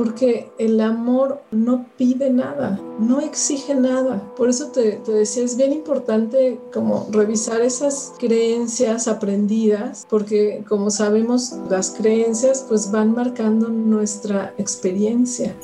porque 0.00 0.50
el 0.56 0.80
amor 0.80 1.42
no 1.50 1.84
pide 1.98 2.30
nada, 2.30 2.80
no 2.98 3.20
exige 3.20 3.74
nada. 3.74 4.32
Por 4.34 4.48
eso 4.48 4.68
te, 4.68 4.98
decía, 5.06 5.44
es 5.44 5.58
bien 5.58 5.74
importante 5.74 6.58
como 6.72 7.06
revisar 7.10 7.60
esas 7.60 8.14
creencias 8.18 9.08
aprendidas, 9.08 10.06
porque 10.08 10.64
como 10.66 10.90
sabemos, 10.90 11.52
las 11.68 11.90
creencias 11.90 12.64
pues 12.66 12.90
van 12.90 13.12
marcando 13.12 13.68
nuestra 13.68 14.54
experiencia 14.56 15.54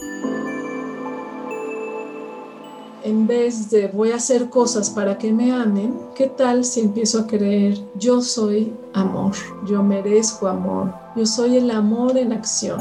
en 3.05 3.27
vez 3.29 3.71
de 3.71 3.87
voy 3.87 4.11
a 4.11 4.17
hacer 4.17 4.51
cosas 4.51 4.91
para 4.91 5.17
que 5.17 5.33
me 5.33 5.53
amen, 5.53 5.95
¿qué 6.17 6.27
tal 6.27 6.65
si 6.65 6.81
empiezo 6.81 7.21
a 7.21 7.27
creer 7.29 7.79
yo 7.95 8.21
soy 8.21 8.75
amor, 8.93 9.33
yo 9.65 9.83
merezco 9.83 10.49
amor, 10.49 10.93
yo 11.15 11.25
soy 11.25 11.57
el 11.57 11.71
amor 11.71 12.19
en 12.19 12.33
acción? 12.33 12.81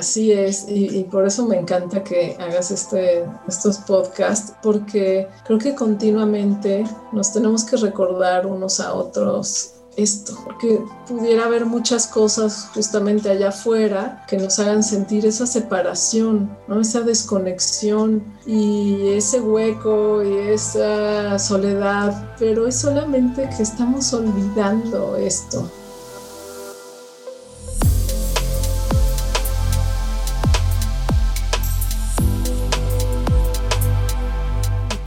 Así 0.00 0.32
es, 0.32 0.64
y, 0.66 1.04
por 1.04 1.26
eso 1.26 1.44
me 1.44 1.58
encanta 1.58 2.02
que 2.02 2.34
hagas 2.40 2.70
este, 2.70 3.22
estos 3.46 3.76
podcasts, 3.80 4.54
porque 4.62 5.28
creo 5.44 5.58
que 5.58 5.74
continuamente 5.74 6.84
nos 7.12 7.34
tenemos 7.34 7.64
que 7.64 7.76
recordar 7.76 8.46
unos 8.46 8.80
a 8.80 8.94
otros 8.94 9.74
esto, 9.98 10.38
porque 10.42 10.82
pudiera 11.06 11.44
haber 11.44 11.66
muchas 11.66 12.06
cosas 12.06 12.70
justamente 12.72 13.28
allá 13.28 13.50
afuera 13.50 14.24
que 14.26 14.38
nos 14.38 14.58
hagan 14.58 14.82
sentir 14.82 15.26
esa 15.26 15.46
separación, 15.46 16.50
¿no? 16.66 16.80
esa 16.80 17.02
desconexión 17.02 18.24
y 18.46 19.08
ese 19.08 19.38
hueco 19.42 20.22
y 20.22 20.34
esa 20.48 21.38
soledad, 21.38 22.34
pero 22.38 22.66
es 22.66 22.76
solamente 22.76 23.50
que 23.54 23.62
estamos 23.62 24.14
olvidando 24.14 25.16
esto. 25.16 25.70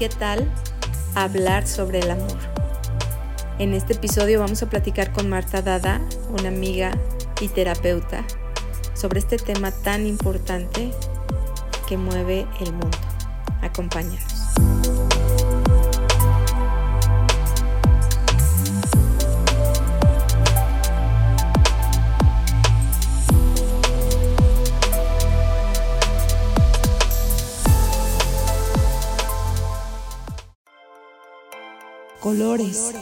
Qué 0.04 0.10
tal 0.10 0.52
hablar 1.16 1.66
sobre 1.66 2.00
el 2.00 2.12
amor? 2.12 2.38
En 3.58 3.74
este 3.74 3.94
episodio 3.94 4.42
vamos 4.42 4.62
a 4.62 4.70
platicar 4.70 5.14
con 5.14 5.30
Marta 5.30 5.62
Dada, 5.62 6.02
una 6.28 6.50
amiga 6.50 6.92
y 7.40 7.48
terapeuta, 7.48 8.26
sobre 8.96 9.20
este 9.20 9.38
tema 9.38 9.72
tan 9.72 10.06
importante 10.06 10.92
que 11.88 11.96
mueve 11.96 12.46
el 12.60 12.74
mundo. 12.74 12.98
Acompáñanos. 13.62 14.33
Colores. 32.24 32.94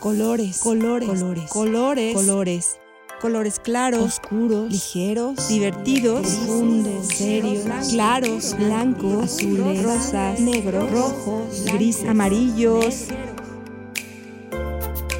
Colores, 0.00 0.58
colores, 0.58 1.08
colores, 1.08 1.50
colores, 1.50 2.14
colores, 2.14 2.78
colores 3.22 3.58
claros, 3.58 4.02
oscuros, 4.02 4.70
ligeros, 4.70 5.48
divertidos, 5.48 6.26
profundos, 6.26 7.08
serios, 7.08 7.88
claros, 7.88 8.54
blancos, 8.58 9.24
azules, 9.24 9.82
rosas, 9.82 10.40
negros, 10.40 10.90
rojos, 10.90 11.64
gris, 11.72 12.04
amarillos. 12.04 13.06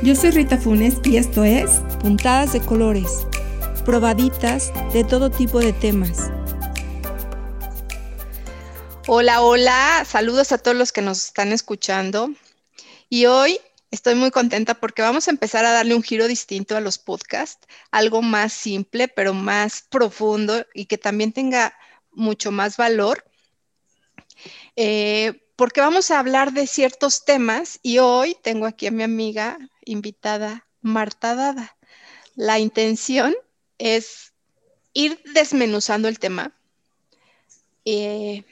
Yo 0.03 0.15
soy 0.15 0.31
Rita 0.31 0.59
Funes 0.59 0.97
y 1.05 1.17
esto 1.17 1.45
es 1.45 1.81
Puntadas 2.03 2.53
de 2.53 2.61
Colores, 2.61 3.27
probaditas 3.87 4.71
de 4.93 5.03
todo 5.03 5.31
tipo 5.31 5.61
de 5.61 5.73
temas. 5.73 6.31
Hola, 9.07 9.41
hola, 9.41 10.05
saludos 10.07 10.53
a 10.53 10.59
todos 10.59 10.77
los 10.77 10.93
que 10.93 11.01
nos 11.01 11.25
están 11.25 11.53
escuchando. 11.53 12.29
Y 13.11 13.27
hoy 13.27 13.61
Estoy 13.91 14.15
muy 14.15 14.31
contenta 14.31 14.75
porque 14.75 15.03
vamos 15.03 15.27
a 15.27 15.33
empezar 15.33 15.65
a 15.65 15.73
darle 15.73 15.97
un 15.97 16.03
giro 16.03 16.29
distinto 16.29 16.77
a 16.77 16.81
los 16.81 16.99
podcasts, 16.99 17.67
algo 17.91 18.23
más 18.23 18.53
simple, 18.53 19.09
pero 19.09 19.35
más 19.35 19.83
profundo 19.83 20.65
y 20.75 20.87
que 20.87 20.97
también 20.97 21.33
tenga 21.33 21.77
mucho 22.13 22.53
más 22.53 22.77
valor. 22.77 23.25
Eh, 24.77 25.43
porque 25.57 25.81
vamos 25.81 26.11
a 26.11 26.21
hablar 26.21 26.53
de 26.53 26.69
ciertos 26.69 27.25
temas 27.25 27.81
y 27.83 27.99
hoy 27.99 28.37
tengo 28.43 28.67
aquí 28.67 28.87
a 28.87 28.93
mi 28.93 29.03
amiga 29.03 29.59
invitada 29.85 30.69
Marta 30.81 31.35
Dada. 31.35 31.77
La 32.37 32.61
intención 32.61 33.35
es 33.79 34.33
ir 34.93 35.21
desmenuzando 35.35 36.07
el 36.07 36.21
tema 36.21 36.57
eh, 37.85 38.45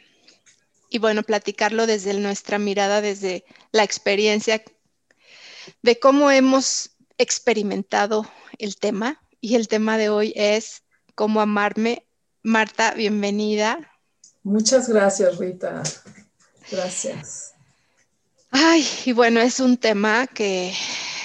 y 0.89 0.99
bueno, 0.99 1.23
platicarlo 1.23 1.87
desde 1.87 2.15
nuestra 2.15 2.59
mirada, 2.59 3.01
desde 3.01 3.45
la 3.73 3.85
experiencia 3.85 4.63
de 5.83 5.99
cómo 5.99 6.31
hemos 6.31 6.91
experimentado 7.19 8.27
el 8.59 8.77
tema. 8.77 9.21
Y 9.41 9.55
el 9.55 9.69
tema 9.69 9.99
de 9.99 10.09
hoy 10.09 10.33
es 10.35 10.83
cómo 11.15 11.41
amarme. 11.41 12.07
Marta, 12.43 12.95
bienvenida. 12.95 13.79
Muchas 14.43 14.89
gracias, 14.89 15.39
Rita. 15.39 15.83
Gracias. 16.71 17.55
Ay, 18.51 18.87
y 19.05 19.13
bueno, 19.13 19.41
es 19.41 19.61
un 19.61 19.77
tema 19.77 20.27
que 20.27 20.75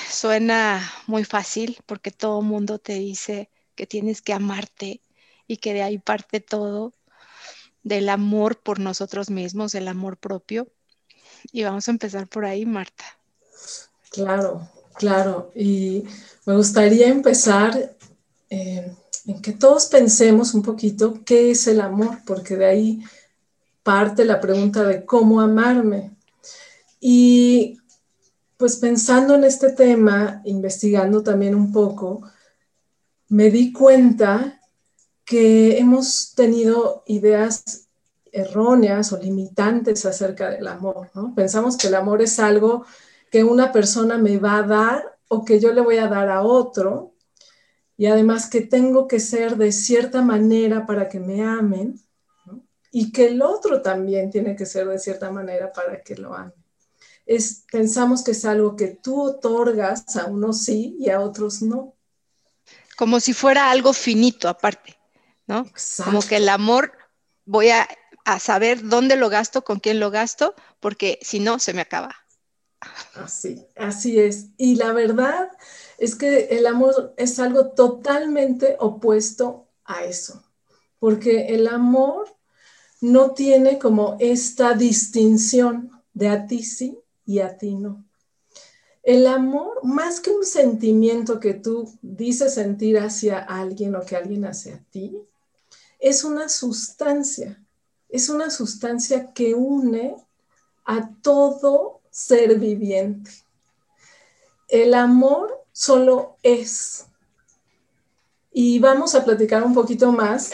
suena 0.10 0.92
muy 1.08 1.24
fácil 1.24 1.78
porque 1.86 2.12
todo 2.12 2.42
el 2.42 2.46
mundo 2.46 2.80
te 2.80 2.94
dice 2.94 3.50
que 3.76 3.88
tienes 3.88 4.22
que 4.22 4.34
amarte 4.34 5.02
y 5.48 5.58
que 5.58 5.74
de 5.74 5.84
ahí 5.84 5.98
parte 5.98 6.40
todo 6.42 6.94
del 7.84 8.10
amor 8.10 8.60
por 8.60 8.80
nosotros 8.80 9.30
mismos, 9.30 9.76
el 9.76 9.88
amor 9.88 10.18
propio. 10.18 10.68
Y 11.52 11.64
vamos 11.64 11.88
a 11.88 11.92
empezar 11.92 12.28
por 12.28 12.46
ahí, 12.46 12.66
Marta. 12.66 13.04
Claro, 14.10 14.70
claro. 14.96 15.52
Y 15.56 16.06
me 16.46 16.56
gustaría 16.56 17.08
empezar 17.08 17.96
eh, 18.50 18.96
en 19.26 19.42
que 19.42 19.52
todos 19.52 19.88
pensemos 19.88 20.54
un 20.54 20.62
poquito 20.62 21.22
qué 21.26 21.52
es 21.52 21.68
el 21.68 21.82
amor, 21.82 22.20
porque 22.26 22.56
de 22.56 22.66
ahí 22.66 23.04
parte 23.84 24.24
la 24.24 24.40
pregunta 24.40 24.84
de 24.84 25.06
cómo 25.06 25.42
amarme. 25.42 26.16
Y 27.00 27.78
pues 28.58 28.78
pensando 28.78 29.36
en 29.36 29.44
este 29.44 29.72
tema, 29.72 30.42
investigando 30.46 31.22
también 31.22 31.54
un 31.54 31.74
poco, 31.74 32.22
me 33.28 33.50
di 33.50 33.74
cuenta 33.74 34.62
que 35.26 35.78
hemos 35.78 36.34
tenido 36.36 37.04
ideas 37.08 37.88
erróneas 38.32 39.14
o 39.14 39.18
limitantes 39.18 40.06
acerca 40.06 40.50
del 40.50 40.68
amor. 40.68 41.12
Pensamos 41.36 41.78
que 41.78 41.88
el 41.88 41.96
amor 41.96 42.22
es 42.22 42.40
algo 42.40 42.86
que 43.32 43.44
una 43.44 43.72
persona 43.72 44.18
me 44.18 44.38
va 44.38 44.58
a 44.58 44.64
dar 44.64 45.18
o 45.28 45.46
que 45.46 45.60
yo 45.60 45.72
le 45.72 45.82
voy 45.82 45.98
a 45.98 46.08
dar 46.08 46.30
a 46.30 46.42
otro. 46.42 47.14
Y 47.96 48.08
además 48.08 48.50
que 48.50 48.62
tengo 48.62 49.08
que 49.08 49.20
ser 49.20 49.56
de 49.56 49.72
cierta 49.72 50.22
manera 50.22 50.86
para 50.86 51.08
que 51.08 51.20
me 51.20 51.44
amen 51.44 52.00
y 52.92 53.12
que 53.12 53.28
el 53.28 53.42
otro 53.42 53.82
también 53.82 54.30
tiene 54.30 54.56
que 54.56 54.66
ser 54.66 54.88
de 54.88 55.00
cierta 55.00 55.32
manera 55.32 55.72
para 55.72 56.02
que 56.02 56.16
lo 56.16 56.34
amen. 56.34 56.54
Es, 57.26 57.64
pensamos 57.72 58.24
que 58.24 58.32
es 58.32 58.44
algo 58.46 58.76
que 58.76 58.88
tú 58.88 59.22
otorgas, 59.22 60.16
a 60.18 60.26
unos 60.26 60.64
sí 60.64 60.98
y 61.00 61.10
a 61.10 61.22
otros 61.22 61.62
no. 61.62 61.96
Como 62.98 63.20
si 63.20 63.34
fuera 63.34 63.72
algo 63.72 63.94
finito 63.94 64.50
aparte, 64.50 64.96
¿no? 65.54 65.68
Como 66.04 66.22
que 66.22 66.38
el 66.38 66.50
amor 66.50 66.94
voy 67.46 67.70
a, 67.70 67.88
a 68.26 68.40
saber 68.40 68.88
dónde 68.88 69.16
lo 69.16 69.30
gasto, 69.30 69.64
con 69.64 69.80
quién 69.80 70.00
lo 70.00 70.10
gasto, 70.10 70.56
porque 70.80 71.20
si 71.22 71.40
no, 71.40 71.60
se 71.60 71.74
me 71.74 71.82
acaba. 71.82 72.16
Así, 73.16 73.66
así 73.76 74.20
es. 74.20 74.48
Y 74.58 74.76
la 74.76 74.92
verdad 74.94 75.50
es 76.00 76.16
que 76.16 76.46
el 76.58 76.66
amor 76.66 77.14
es 77.18 77.40
algo 77.40 77.68
totalmente 77.68 78.76
opuesto 78.80 79.68
a 79.86 80.04
eso, 80.04 80.44
porque 81.00 81.48
el 81.48 81.68
amor 81.68 82.36
no 83.00 83.32
tiene 83.32 83.78
como 83.78 84.18
esta 84.20 84.74
distinción 84.74 85.92
de 86.14 86.30
a 86.30 86.48
ti 86.48 86.64
sí 86.64 86.98
y 87.26 87.40
a 87.40 87.58
ti 87.58 87.76
no. 87.76 88.04
El 89.04 89.28
amor, 89.28 89.84
más 89.84 90.22
que 90.22 90.32
un 90.32 90.46
sentimiento 90.46 91.40
que 91.40 91.54
tú 91.54 91.94
dices 92.02 92.54
sentir 92.54 92.98
hacia 92.98 93.40
alguien 93.40 93.96
o 93.96 94.06
que 94.06 94.16
alguien 94.16 94.46
hacia 94.46 94.82
ti, 94.92 95.18
es 96.04 96.26
una 96.26 96.50
sustancia, 96.50 97.64
es 98.10 98.28
una 98.28 98.50
sustancia 98.50 99.32
que 99.32 99.54
une 99.54 100.18
a 100.84 101.10
todo 101.22 102.02
ser 102.12 102.60
viviente. 102.60 103.32
El 104.68 104.96
amor 104.96 105.66
solo 105.72 106.36
es. 106.44 107.06
Y 108.52 108.80
vamos 108.80 109.16
a 109.16 109.24
platicar 109.24 109.64
un 109.64 109.74
poquito 109.74 110.12
más 110.12 110.52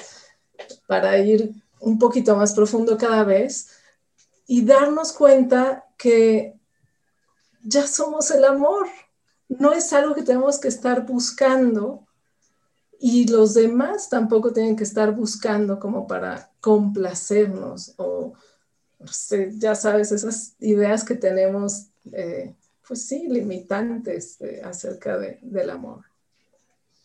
para 0.86 1.18
ir 1.18 1.52
un 1.80 1.98
poquito 1.98 2.36
más 2.36 2.54
profundo 2.54 2.96
cada 2.96 3.24
vez 3.24 3.70
y 4.46 4.64
darnos 4.64 5.12
cuenta 5.14 5.84
que 5.98 6.60
ya 7.64 7.88
somos 7.88 8.30
el 8.30 8.46
amor. 8.46 8.88
No 9.48 9.72
es 9.72 9.94
algo 9.94 10.14
que 10.14 10.22
tenemos 10.22 10.60
que 10.60 10.68
estar 10.68 11.08
buscando 11.08 12.06
y 13.00 13.28
los 13.28 13.54
demás 13.54 14.10
tampoco 14.10 14.52
tienen 14.52 14.76
que 14.76 14.84
estar 14.84 15.16
buscando 15.16 15.80
como 15.80 16.06
para 16.06 16.52
complacernos 16.60 17.94
o, 17.98 18.34
ya 19.54 19.74
sabes, 19.74 20.12
esas 20.12 20.56
ideas 20.60 21.06
que 21.06 21.16
tenemos, 21.16 21.88
eh, 22.12 22.54
pues 22.86 23.06
sí, 23.06 23.28
limitantes 23.30 24.42
eh, 24.42 24.62
acerca 24.64 25.18
del 25.18 25.70
amor. 25.70 26.04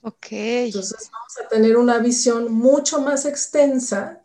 Ok. 0.02 0.26
Entonces 0.31 1.11
vamos 1.12 1.32
a 1.44 1.49
tener 1.49 1.76
una 1.76 1.99
visión 1.99 2.52
mucho 2.52 3.00
más 3.00 3.25
extensa 3.25 4.20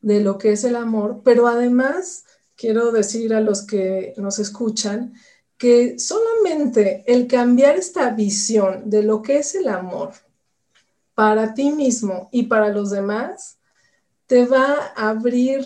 de 0.00 0.20
lo 0.20 0.36
que 0.36 0.52
es 0.52 0.64
el 0.64 0.74
amor, 0.74 1.22
pero 1.24 1.46
además 1.46 2.24
quiero 2.56 2.90
decir 2.90 3.32
a 3.34 3.40
los 3.40 3.62
que 3.62 4.14
nos 4.16 4.40
escuchan 4.40 5.14
que 5.56 5.98
solamente 6.00 7.04
el 7.06 7.28
cambiar 7.28 7.76
esta 7.76 8.10
visión 8.10 8.90
de 8.90 9.04
lo 9.04 9.22
que 9.22 9.38
es 9.38 9.54
el 9.54 9.68
amor 9.68 10.12
para 11.14 11.54
ti 11.54 11.70
mismo 11.70 12.28
y 12.32 12.44
para 12.44 12.68
los 12.68 12.90
demás, 12.90 13.58
te 14.26 14.46
va 14.46 14.92
a 14.96 15.10
abrir 15.10 15.64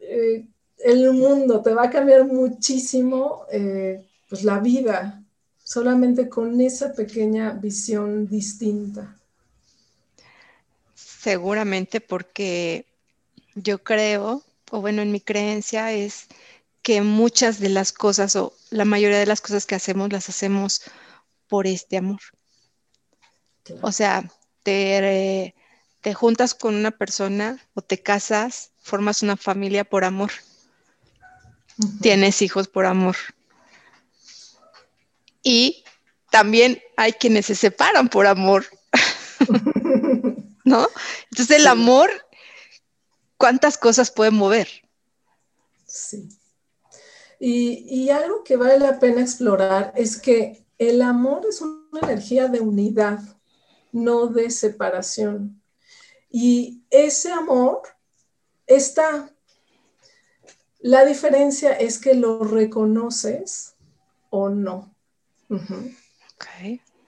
eh, 0.00 0.46
el 0.78 1.12
mundo, 1.12 1.62
te 1.62 1.74
va 1.74 1.84
a 1.84 1.90
cambiar 1.90 2.24
muchísimo 2.24 3.44
eh, 3.52 4.04
pues 4.28 4.44
la 4.44 4.58
vida, 4.58 5.22
solamente 5.62 6.28
con 6.28 6.60
esa 6.60 6.92
pequeña 6.92 7.52
visión 7.52 8.26
distinta. 8.26 9.16
Seguramente 10.94 12.00
porque 12.00 12.86
yo 13.54 13.82
creo, 13.82 14.42
o 14.70 14.80
bueno, 14.80 15.02
en 15.02 15.12
mi 15.12 15.20
creencia 15.20 15.92
es 15.92 16.28
que 16.82 17.02
muchas 17.02 17.60
de 17.60 17.68
las 17.68 17.92
cosas 17.92 18.36
o 18.36 18.54
la 18.70 18.84
mayoría 18.84 19.18
de 19.18 19.26
las 19.26 19.40
cosas 19.40 19.66
que 19.66 19.74
hacemos 19.74 20.10
las 20.10 20.28
hacemos 20.28 20.82
por 21.46 21.66
este 21.66 21.98
amor. 21.98 22.20
O 23.82 23.92
sea, 23.92 24.30
te, 24.62 25.54
te 26.00 26.14
juntas 26.14 26.54
con 26.54 26.74
una 26.74 26.90
persona 26.90 27.58
o 27.74 27.82
te 27.82 28.02
casas, 28.02 28.70
formas 28.78 29.22
una 29.22 29.36
familia 29.36 29.84
por 29.84 30.04
amor. 30.04 30.30
Tienes 32.00 32.42
hijos 32.42 32.68
por 32.68 32.86
amor. 32.86 33.16
Y 35.42 35.84
también 36.30 36.80
hay 36.96 37.12
quienes 37.12 37.46
se 37.46 37.54
separan 37.54 38.08
por 38.08 38.26
amor. 38.26 38.66
¿No? 40.64 40.86
Entonces 41.30 41.58
el 41.58 41.66
amor, 41.66 42.10
¿cuántas 43.36 43.78
cosas 43.78 44.10
puede 44.10 44.30
mover? 44.30 44.68
Sí. 45.86 46.28
Y, 47.38 47.86
y, 47.88 48.10
algo 48.10 48.44
que 48.44 48.56
vale 48.56 48.78
la 48.78 49.00
pena 49.00 49.22
explorar 49.22 49.94
es 49.96 50.20
que 50.20 50.66
el 50.76 51.00
amor 51.00 51.46
es 51.48 51.62
una 51.62 52.00
energía 52.02 52.48
de 52.48 52.60
unidad 52.60 53.18
no 53.92 54.26
de 54.26 54.50
separación. 54.50 55.62
Y 56.30 56.82
ese 56.90 57.32
amor 57.32 57.82
está. 58.66 59.30
La 60.78 61.04
diferencia 61.04 61.72
es 61.72 61.98
que 61.98 62.14
lo 62.14 62.44
reconoces 62.44 63.74
o 64.30 64.48
no. 64.48 64.94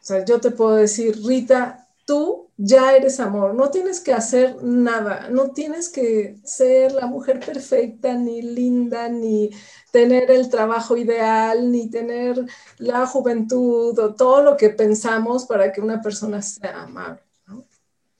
O 0.02 0.04
sea, 0.04 0.24
yo 0.24 0.40
te 0.40 0.50
puedo 0.50 0.74
decir, 0.74 1.16
Rita, 1.24 1.81
tú 2.12 2.50
ya 2.58 2.94
eres 2.94 3.20
amor, 3.20 3.54
no 3.54 3.70
tienes 3.70 3.98
que 3.98 4.12
hacer 4.12 4.62
nada, 4.62 5.30
no 5.30 5.52
tienes 5.52 5.88
que 5.88 6.36
ser 6.44 6.92
la 6.92 7.06
mujer 7.06 7.40
perfecta, 7.40 8.12
ni 8.12 8.42
linda, 8.42 9.08
ni 9.08 9.48
tener 9.92 10.30
el 10.30 10.50
trabajo 10.50 10.98
ideal, 10.98 11.72
ni 11.72 11.88
tener 11.88 12.44
la 12.76 13.06
juventud 13.06 13.98
o 13.98 14.14
todo 14.14 14.42
lo 14.42 14.58
que 14.58 14.68
pensamos 14.68 15.46
para 15.46 15.72
que 15.72 15.80
una 15.80 16.02
persona 16.02 16.42
sea 16.42 16.82
amable. 16.82 17.22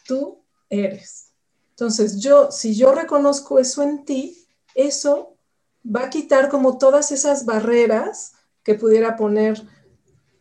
Tú 0.07 0.39
eres. 0.71 1.27
Entonces, 1.73 2.19
yo, 2.19 2.51
si 2.51 2.75
yo 2.75 2.95
reconozco 2.95 3.59
eso 3.59 3.83
en 3.83 4.07
ti, 4.07 4.43
eso 4.75 5.37
va 5.85 6.05
a 6.05 6.11
quitar 6.11 6.49
como 6.49 6.79
todas 6.79 7.13
esas 7.13 7.45
barreras 7.45 8.33
que 8.63 8.75
pudiera 8.75 9.17
poner 9.17 9.63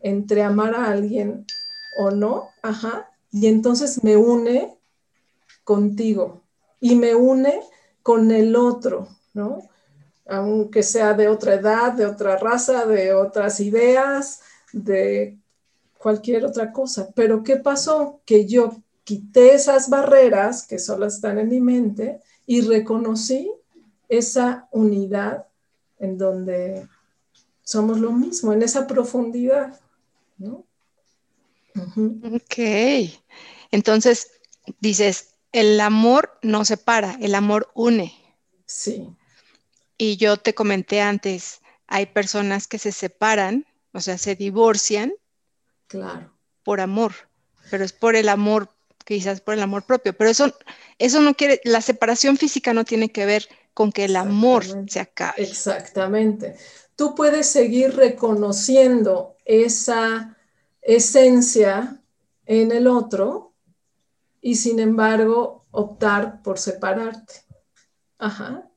entre 0.00 0.42
amar 0.42 0.74
a 0.74 0.86
alguien 0.86 1.44
o 1.98 2.10
no, 2.10 2.48
ajá, 2.62 3.11
y 3.32 3.46
entonces 3.48 4.04
me 4.04 4.16
une 4.16 4.76
contigo 5.64 6.42
y 6.80 6.94
me 6.94 7.14
une 7.14 7.60
con 8.02 8.30
el 8.30 8.54
otro, 8.54 9.08
¿no? 9.34 9.60
aunque 10.26 10.82
sea 10.82 11.14
de 11.14 11.28
otra 11.28 11.54
edad, 11.54 11.92
de 11.92 12.06
otra 12.06 12.36
raza, 12.36 12.86
de 12.86 13.12
otras 13.12 13.60
ideas, 13.60 14.40
de 14.72 15.38
cualquier 15.98 16.44
otra 16.44 16.72
cosa. 16.72 17.10
Pero 17.14 17.42
¿qué 17.42 17.56
pasó? 17.56 18.20
Que 18.24 18.46
yo 18.46 18.76
quité 19.04 19.54
esas 19.54 19.90
barreras 19.90 20.66
que 20.66 20.78
solo 20.78 21.06
están 21.06 21.38
en 21.38 21.48
mi 21.48 21.60
mente 21.60 22.20
y 22.46 22.60
reconocí 22.62 23.52
esa 24.08 24.68
unidad 24.70 25.46
en 25.98 26.18
donde 26.18 26.88
somos 27.62 27.98
lo 27.98 28.12
mismo, 28.12 28.52
en 28.52 28.62
esa 28.62 28.86
profundidad. 28.86 29.78
¿no? 30.38 30.64
Ok. 31.74 32.58
Entonces, 33.70 34.32
dices, 34.80 35.34
el 35.52 35.80
amor 35.80 36.38
no 36.42 36.64
separa, 36.64 37.18
el 37.20 37.34
amor 37.34 37.70
une. 37.74 38.14
Sí. 38.66 39.08
Y 39.98 40.16
yo 40.16 40.36
te 40.36 40.54
comenté 40.54 41.00
antes, 41.00 41.60
hay 41.86 42.06
personas 42.06 42.66
que 42.66 42.78
se 42.78 42.92
separan, 42.92 43.66
o 43.92 44.00
sea, 44.00 44.18
se 44.18 44.34
divorcian. 44.34 45.12
Claro. 45.86 46.32
Por 46.64 46.80
amor, 46.80 47.12
pero 47.70 47.84
es 47.84 47.92
por 47.92 48.16
el 48.16 48.28
amor, 48.28 48.70
quizás 49.04 49.40
por 49.40 49.54
el 49.54 49.62
amor 49.62 49.84
propio. 49.84 50.12
Pero 50.16 50.30
eso, 50.30 50.54
eso 50.98 51.20
no 51.20 51.34
quiere, 51.34 51.60
la 51.64 51.80
separación 51.80 52.36
física 52.36 52.72
no 52.72 52.84
tiene 52.84 53.10
que 53.10 53.26
ver 53.26 53.48
con 53.74 53.92
que 53.92 54.04
el 54.04 54.16
amor 54.16 54.64
se 54.88 55.00
acabe. 55.00 55.42
Exactamente. 55.42 56.56
Tú 56.96 57.14
puedes 57.14 57.48
seguir 57.48 57.94
reconociendo 57.96 59.36
esa 59.44 60.36
esencia 60.82 62.02
en 62.44 62.72
el 62.72 62.86
otro 62.88 63.54
y 64.40 64.56
sin 64.56 64.80
embargo 64.80 65.64
optar 65.70 66.42
por 66.42 66.58
separarte. 66.58 67.34
Ajá. 68.18 68.68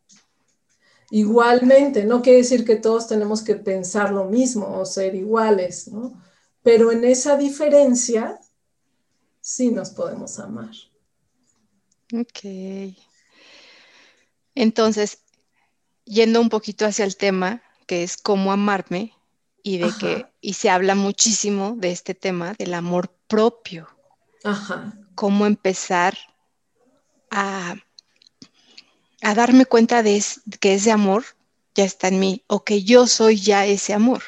Igualmente, 1.12 2.06
no 2.06 2.22
quiere 2.22 2.40
decir 2.40 2.66
que 2.66 2.76
todos 2.76 3.08
tenemos 3.08 3.42
que 3.44 3.56
pensar 3.56 4.12
lo 4.12 4.26
mismo 4.26 4.80
o 4.80 4.86
ser 4.86 5.16
iguales, 5.16 5.88
¿no? 5.88 6.22
Pero 6.64 6.92
en 6.92 7.04
esa 7.04 7.38
diferencia 7.38 8.40
sí 9.40 9.70
nos 9.72 9.92
podemos 9.92 10.40
amar. 10.40 10.72
Ok. 12.14 12.96
Entonces, 14.56 15.20
yendo 16.06 16.42
un 16.42 16.50
poquito 16.50 16.86
hacia 16.86 17.06
el 17.06 17.18
tema, 17.18 17.62
que 17.88 18.04
es 18.04 18.18
cómo 18.18 18.52
amarme, 18.52 19.14
y 19.66 19.80
de 19.80 19.92
que, 20.00 20.28
y 20.42 20.54
se 20.54 20.70
habla 20.70 20.94
muchísimo 20.94 21.74
de 21.76 21.92
este 21.92 22.14
tema 22.14 22.54
del 22.54 22.76
amor 22.76 23.10
propio. 23.28 23.90
Ajá. 24.44 24.94
Cómo 25.16 25.48
empezar 25.48 26.16
a 27.32 27.76
a 29.26 29.34
darme 29.34 29.66
cuenta 29.66 30.04
de 30.04 30.24
que 30.60 30.76
ese 30.76 30.92
amor 30.92 31.24
ya 31.74 31.84
está 31.84 32.10
en 32.10 32.20
mí 32.20 32.44
o 32.46 32.64
que 32.64 32.84
yo 32.84 33.08
soy 33.08 33.42
ya 33.42 33.66
ese 33.66 33.96
amor. 33.96 34.22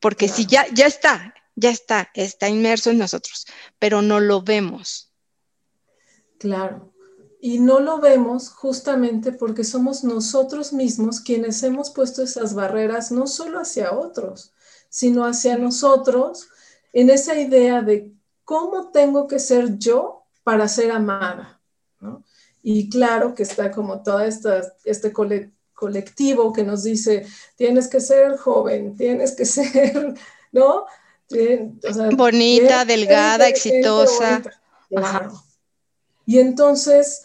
Porque 0.00 0.28
si 0.28 0.46
ya, 0.46 0.66
ya 0.72 0.86
está, 0.86 1.32
ya 1.54 1.70
está, 1.70 2.10
está 2.14 2.48
inmerso 2.48 2.90
en 2.90 2.98
nosotros, 2.98 3.46
pero 3.78 4.02
no 4.02 4.18
lo 4.18 4.42
vemos. 4.42 5.12
Claro. 6.40 6.92
Y 7.40 7.58
no 7.58 7.80
lo 7.80 7.98
vemos 7.98 8.50
justamente 8.50 9.32
porque 9.32 9.64
somos 9.64 10.04
nosotros 10.04 10.72
mismos 10.72 11.20
quienes 11.20 11.62
hemos 11.62 11.90
puesto 11.90 12.22
esas 12.22 12.54
barreras 12.54 13.10
no 13.10 13.26
solo 13.26 13.60
hacia 13.60 13.92
otros, 13.92 14.52
sino 14.90 15.24
hacia 15.24 15.56
nosotros 15.56 16.48
en 16.92 17.08
esa 17.08 17.38
idea 17.38 17.80
de 17.80 18.12
cómo 18.44 18.90
tengo 18.90 19.26
que 19.26 19.38
ser 19.38 19.78
yo 19.78 20.24
para 20.44 20.68
ser 20.68 20.90
amada. 20.90 21.60
¿no? 22.00 22.24
Y 22.62 22.90
claro 22.90 23.34
que 23.34 23.44
está 23.44 23.70
como 23.70 24.02
todo 24.02 24.20
este 24.20 25.12
colectivo 25.72 26.52
que 26.52 26.64
nos 26.64 26.82
dice, 26.82 27.26
tienes 27.56 27.88
que 27.88 28.00
ser 28.00 28.36
joven, 28.36 28.96
tienes 28.96 29.32
que 29.32 29.44
ser, 29.46 30.14
¿no? 30.52 30.86
bonita, 32.16 32.84
delgada, 32.84 33.48
exitosa. 33.48 34.42
Y 36.26 36.38
entonces, 36.38 37.22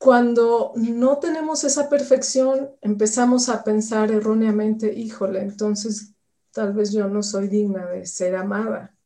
cuando 0.00 0.72
no 0.76 1.18
tenemos 1.18 1.62
esa 1.62 1.90
perfección, 1.90 2.70
empezamos 2.80 3.50
a 3.50 3.62
pensar 3.62 4.10
erróneamente, 4.10 4.94
híjole, 4.94 5.42
entonces 5.42 6.14
tal 6.52 6.72
vez 6.72 6.90
yo 6.90 7.06
no 7.06 7.22
soy 7.22 7.48
digna 7.48 7.84
de 7.84 8.06
ser 8.06 8.34
amada, 8.34 8.96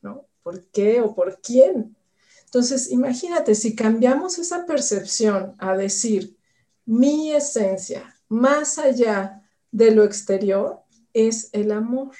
¿no? 0.00 0.26
¿Por 0.44 0.62
qué 0.66 1.00
o 1.00 1.12
por 1.12 1.40
quién? 1.40 1.96
Entonces, 2.44 2.92
imagínate, 2.92 3.56
si 3.56 3.74
cambiamos 3.74 4.38
esa 4.38 4.64
percepción 4.64 5.56
a 5.58 5.76
decir, 5.76 6.36
mi 6.86 7.32
esencia, 7.32 8.14
más 8.28 8.78
allá 8.78 9.42
de 9.72 9.90
lo 9.90 10.04
exterior, 10.04 10.82
es 11.12 11.48
el 11.50 11.72
amor. 11.72 12.14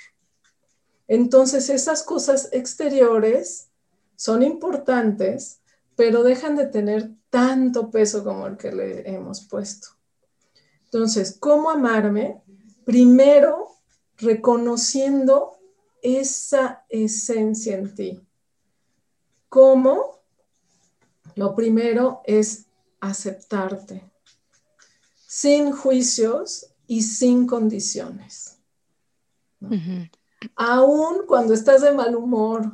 Entonces, 1.06 1.70
esas 1.70 2.02
cosas 2.02 2.48
exteriores 2.50 3.68
son 4.16 4.42
importantes, 4.42 5.60
pero 5.96 6.22
dejan 6.22 6.56
de 6.56 6.66
tener 6.66 7.10
tanto 7.30 7.90
peso 7.90 8.24
como 8.24 8.46
el 8.46 8.56
que 8.56 8.72
le 8.72 9.08
hemos 9.08 9.42
puesto. 9.42 9.88
Entonces, 10.84 11.36
¿cómo 11.38 11.70
amarme? 11.70 12.42
Primero, 12.84 13.68
reconociendo 14.18 15.58
esa 16.02 16.84
esencia 16.88 17.76
en 17.76 17.94
ti. 17.94 18.26
¿Cómo? 19.48 20.20
Lo 21.34 21.54
primero 21.54 22.22
es 22.24 22.66
aceptarte, 23.00 24.08
sin 25.26 25.72
juicios 25.72 26.74
y 26.86 27.02
sin 27.02 27.46
condiciones. 27.46 28.58
Aún 30.54 31.26
cuando 31.26 31.54
estás 31.54 31.82
de 31.82 31.92
mal 31.92 32.14
humor, 32.14 32.70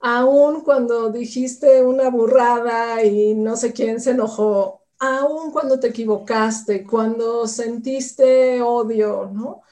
aún 0.00 0.62
cuando 0.62 1.10
dijiste 1.10 1.82
una 1.84 2.08
burrada 2.08 3.04
y 3.04 3.34
no 3.34 3.56
sé 3.56 3.72
quién 3.72 4.00
se 4.00 4.10
enojó, 4.10 4.82
aún 4.98 5.50
cuando 5.52 5.78
te 5.78 5.88
equivocaste, 5.88 6.84
cuando 6.84 7.46
sentiste 7.46 8.60
odio, 8.62 9.30
¿no? 9.32 9.62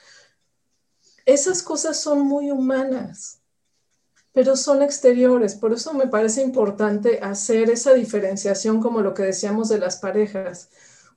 Esas 1.25 1.63
cosas 1.63 2.01
son 2.01 2.21
muy 2.21 2.51
humanas, 2.51 3.41
pero 4.33 4.57
son 4.57 4.83
exteriores. 4.83 5.55
Por 5.55 5.73
eso 5.73 5.93
me 5.93 6.07
parece 6.07 6.43
importante 6.43 7.21
hacer 7.23 7.69
esa 7.71 7.93
diferenciación 7.93 8.81
como 8.81 9.03
lo 9.03 9.13
que 9.13 9.25
decíamos 9.25 9.69
de 9.69 9.79
las 9.79 9.97
parejas. 9.97 10.71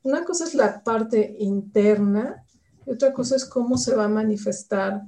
Una 0.03 0.25
cosa 0.25 0.45
es 0.45 0.55
la 0.55 0.83
parte 0.83 1.35
interna 1.39 2.45
y 2.85 2.91
otra 2.91 3.13
cosa 3.13 3.35
es 3.35 3.45
cómo 3.45 3.77
se 3.77 3.95
va 3.95 4.05
a 4.05 4.09
manifestar 4.09 5.03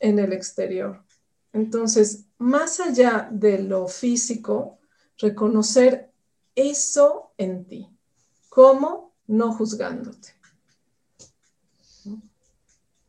en 0.00 0.18
el 0.18 0.32
exterior. 0.32 1.05
Entonces, 1.56 2.26
más 2.36 2.80
allá 2.80 3.30
de 3.32 3.62
lo 3.62 3.88
físico, 3.88 4.78
reconocer 5.16 6.12
eso 6.54 7.32
en 7.38 7.64
ti. 7.64 7.88
¿Cómo? 8.50 9.14
No 9.26 9.54
juzgándote. 9.54 10.34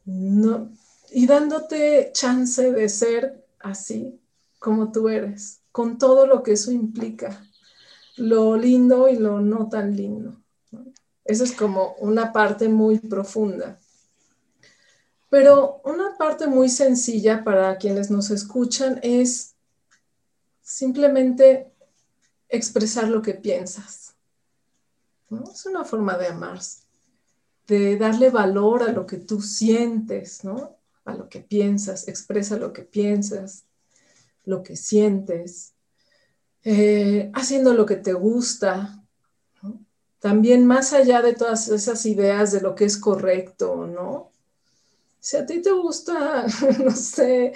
No, 0.05 0.71
y 1.11 1.27
dándote 1.27 2.11
chance 2.13 2.71
de 2.71 2.87
ser 2.87 3.45
así 3.59 4.17
como 4.59 4.93
tú 4.93 5.09
eres, 5.09 5.59
con 5.73 5.97
todo 5.97 6.25
lo 6.25 6.41
que 6.41 6.53
eso 6.53 6.71
implica, 6.71 7.45
lo 8.15 8.55
lindo 8.55 9.09
y 9.09 9.17
lo 9.17 9.41
no 9.41 9.67
tan 9.67 9.93
lindo. 9.93 10.41
Esa 11.25 11.43
es 11.43 11.51
como 11.51 11.95
una 11.99 12.31
parte 12.31 12.69
muy 12.69 12.97
profunda. 12.99 13.77
Pero 15.29 15.81
una 15.83 16.17
parte 16.17 16.47
muy 16.47 16.69
sencilla 16.69 17.43
para 17.43 17.77
quienes 17.77 18.09
nos 18.09 18.29
escuchan 18.31 18.99
es 19.03 19.55
simplemente 20.61 21.71
expresar 22.49 23.09
lo 23.09 23.21
que 23.21 23.33
piensas. 23.33 24.15
Es 25.51 25.65
una 25.65 25.83
forma 25.83 26.17
de 26.17 26.27
amar, 26.27 26.59
de 27.67 27.97
darle 27.97 28.29
valor 28.29 28.83
a 28.83 28.91
lo 28.93 29.05
que 29.05 29.17
tú 29.17 29.41
sientes, 29.41 30.43
¿no? 30.45 30.77
a 31.07 31.15
lo 31.15 31.29
que 31.29 31.39
piensas, 31.39 32.07
expresa 32.07 32.57
lo 32.57 32.73
que 32.73 32.83
piensas, 32.83 33.65
lo 34.45 34.61
que 34.61 34.75
sientes, 34.75 35.73
eh, 36.63 37.31
haciendo 37.33 37.73
lo 37.73 37.85
que 37.85 37.95
te 37.95 38.13
gusta. 38.13 39.03
También 40.19 40.65
más 40.65 40.93
allá 40.93 41.21
de 41.21 41.33
todas 41.33 41.69
esas 41.69 42.05
ideas 42.05 42.51
de 42.51 42.61
lo 42.61 42.75
que 42.75 42.85
es 42.85 42.97
correcto 42.97 43.71
o 43.71 43.87
no, 43.87 44.31
si 45.27 45.35
a 45.35 45.45
ti 45.45 45.61
te 45.61 45.71
gusta, 45.73 46.45
no 46.85 46.91
sé, 46.91 47.51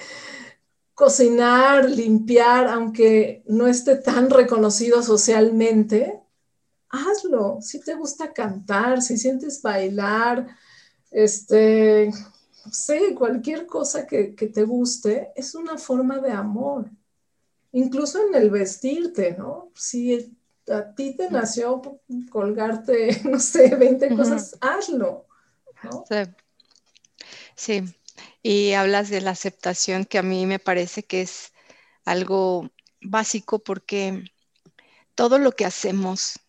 cocinar, 0.94 1.90
limpiar, 1.90 2.68
aunque 2.68 3.44
no 3.48 3.66
esté 3.66 3.96
tan 3.96 4.30
reconocido 4.30 5.02
socialmente, 5.02 6.22
hazlo. 6.90 7.60
Si 7.62 7.80
te 7.80 7.94
gusta 7.96 8.34
cantar, 8.34 9.02
si 9.02 9.18
sientes 9.18 9.62
bailar, 9.62 10.48
este, 11.12 12.12
no 12.66 12.74
sé, 12.74 13.16
cualquier 13.16 13.66
cosa 13.68 14.06
que, 14.06 14.36
que 14.36 14.48
te 14.48 14.64
guste, 14.64 15.32
es 15.34 15.56
una 15.56 15.78
forma 15.78 16.20
de 16.20 16.32
amor. 16.32 16.92
Incluso 17.72 18.20
en 18.28 18.36
el 18.36 18.50
vestirte, 18.50 19.38
¿no? 19.38 19.72
Si 19.76 20.36
a 20.68 20.94
ti 20.94 21.16
te 21.16 21.32
nació 21.32 21.82
colgarte, 22.30 23.22
no 23.30 23.40
sé, 23.40 23.74
20 23.78 24.14
cosas, 24.14 24.58
hazlo. 24.60 25.26
¿no? 25.86 26.04
Sí. 26.06 26.18
Sí, 27.56 27.84
y 28.44 28.74
hablas 28.74 29.10
de 29.10 29.22
la 29.22 29.32
aceptación 29.32 30.06
que 30.06 30.18
a 30.18 30.24
mí 30.24 30.46
me 30.46 30.60
parece 30.60 31.04
que 31.04 31.22
es 31.22 31.54
algo 32.06 32.70
básico 33.02 33.60
porque 33.60 34.24
todo 35.16 35.40
lo 35.40 35.52
que 35.54 35.66
hacemos, 35.66 36.40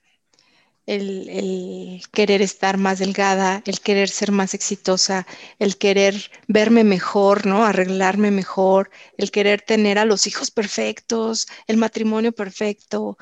el, 0.87 2.03
querer 2.13 2.43
estar 2.43 2.77
más 2.79 2.99
delgada, 2.99 3.63
el 3.67 3.81
querer 3.81 4.09
ser 4.09 4.33
más 4.33 4.55
exitosa, 4.55 5.27
el 5.59 5.79
querer 5.79 6.31
verme 6.49 6.85
mejor, 6.85 7.47
¿no? 7.47 7.65
Arreglarme 7.65 8.31
mejor, 8.31 8.91
el 9.17 9.31
querer 9.31 9.63
tener 9.63 9.99
a 9.99 10.05
los 10.05 10.27
hijos 10.27 10.51
perfectos, 10.51 11.47
el 11.67 11.77
matrimonio 11.77 12.33
perfecto, 12.33 13.17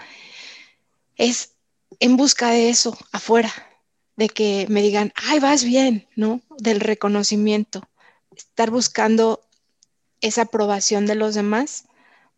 es 1.17 1.55
en 2.01 2.17
busca 2.17 2.51
de 2.51 2.71
eso 2.71 2.97
afuera, 3.13 3.53
de 4.21 4.29
que 4.29 4.67
me 4.69 4.83
digan, 4.83 5.15
ay, 5.15 5.39
vas 5.39 5.65
bien, 5.65 6.07
¿no? 6.15 6.43
Del 6.59 6.81
reconocimiento. 6.81 7.89
Estar 8.37 8.71
buscando 8.71 9.41
esa 10.21 10.43
aprobación 10.43 11.07
de 11.07 11.15
los 11.15 11.35
demás 11.35 11.87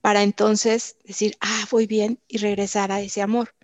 para 0.01 0.23
entonces 0.23 0.95
decir, 1.03 1.37
ah, 1.41 1.65
voy 1.73 1.89
bien 1.89 2.21
y 2.29 2.39
regresar 2.39 2.93
a 2.93 3.01
ese 3.01 3.21
amor. 3.21 3.57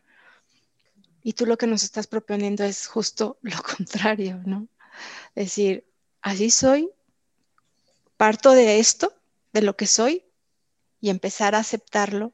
Y 1.22 1.34
tú 1.34 1.46
lo 1.46 1.56
que 1.56 1.68
nos 1.68 1.84
estás 1.84 2.08
proponiendo 2.08 2.64
es 2.64 2.88
justo 2.88 3.38
lo 3.42 3.62
contrario, 3.62 4.42
¿no? 4.44 4.66
Decir, 5.36 5.86
así 6.20 6.50
soy, 6.50 6.90
parto 8.16 8.50
de 8.50 8.80
esto, 8.80 9.14
de 9.52 9.62
lo 9.62 9.76
que 9.76 9.86
soy, 9.86 10.24
y 11.00 11.10
empezar 11.10 11.54
a 11.54 11.60
aceptarlo 11.60 12.32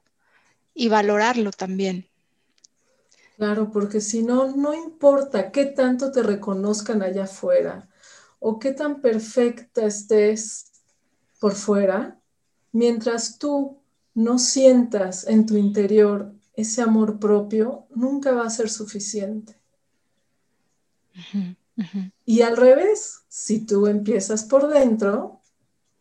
y 0.72 0.88
valorarlo 0.88 1.50
también. 1.50 2.08
Claro, 3.36 3.70
porque 3.72 4.00
si 4.00 4.22
no, 4.22 4.54
no 4.56 4.74
importa 4.74 5.50
qué 5.50 5.66
tanto 5.66 6.12
te 6.12 6.22
reconozcan 6.22 7.02
allá 7.02 7.24
afuera 7.24 7.88
o 8.38 8.58
qué 8.58 8.72
tan 8.72 9.00
perfecta 9.00 9.84
estés 9.86 10.70
por 11.40 11.54
fuera, 11.54 12.20
mientras 12.72 13.38
tú 13.38 13.80
no 14.14 14.38
sientas 14.38 15.26
en 15.26 15.46
tu 15.46 15.56
interior 15.56 16.32
ese 16.54 16.82
amor 16.82 17.18
propio, 17.18 17.86
nunca 17.94 18.32
va 18.32 18.46
a 18.46 18.50
ser 18.50 18.70
suficiente. 18.70 19.56
Y 22.24 22.42
al 22.42 22.56
revés, 22.56 23.24
si 23.28 23.66
tú 23.66 23.88
empiezas 23.88 24.44
por 24.44 24.68
dentro, 24.68 25.40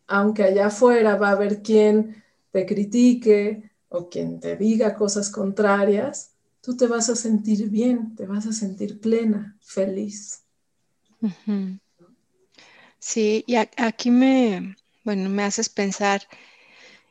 aunque 0.06 0.44
allá 0.44 0.68
afuera 0.68 1.16
va 1.16 1.30
a 1.30 1.32
haber 1.32 1.64
quien 1.64 2.24
te 2.52 2.66
critique 2.68 3.72
o 3.90 4.10
quien 4.10 4.40
te 4.40 4.56
diga 4.56 4.96
cosas 4.96 5.32
contrarias, 5.32 6.33
tú 6.64 6.78
te 6.78 6.88
vas 6.88 7.10
a 7.10 7.16
sentir 7.16 7.70
bien, 7.70 8.16
te 8.16 8.26
vas 8.26 8.48
a 8.48 8.54
sentir 8.54 9.02
plena, 9.02 9.58
feliz. 9.60 10.44
Sí, 13.00 13.44
y 13.46 13.56
aquí 13.56 14.10
me, 14.10 14.78
bueno, 15.04 15.30
me 15.30 15.44
haces 15.44 15.68
pensar 15.68 16.26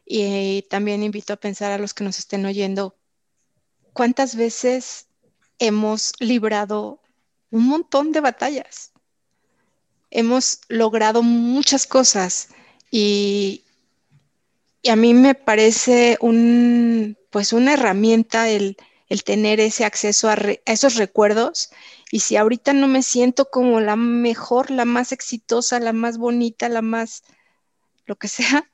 y 0.06 0.62
también 0.70 1.02
invito 1.02 1.34
a 1.34 1.36
pensar 1.36 1.70
a 1.70 1.76
los 1.76 1.92
que 1.92 2.02
nos 2.02 2.18
estén 2.18 2.46
oyendo, 2.46 2.96
¿cuántas 3.92 4.36
veces 4.36 5.06
hemos 5.58 6.12
librado 6.18 7.02
un 7.50 7.66
montón 7.66 8.10
de 8.12 8.20
batallas? 8.20 8.92
Hemos 10.10 10.60
logrado 10.68 11.22
muchas 11.22 11.86
cosas 11.86 12.48
y, 12.90 13.64
y 14.80 14.88
a 14.88 14.96
mí 14.96 15.12
me 15.12 15.34
parece 15.34 16.16
un, 16.22 17.18
pues 17.28 17.52
una 17.52 17.74
herramienta 17.74 18.48
el, 18.48 18.78
el 19.12 19.24
tener 19.24 19.60
ese 19.60 19.84
acceso 19.84 20.30
a, 20.30 20.38
esos 20.64 20.94
recuerdos. 20.94 21.68
Y 22.10 22.20
si 22.20 22.38
ahorita 22.38 22.72
no 22.72 22.88
me 22.88 23.02
siento 23.02 23.50
como 23.50 23.78
la 23.78 23.94
mejor, 23.94 24.70
la 24.70 24.86
más 24.86 25.12
exitosa, 25.12 25.80
la 25.80 25.92
más 25.92 26.16
bonita, 26.16 26.70
la 26.70 26.80
más, 26.80 27.22
lo 28.06 28.16
que 28.16 28.28
sea, 28.28 28.70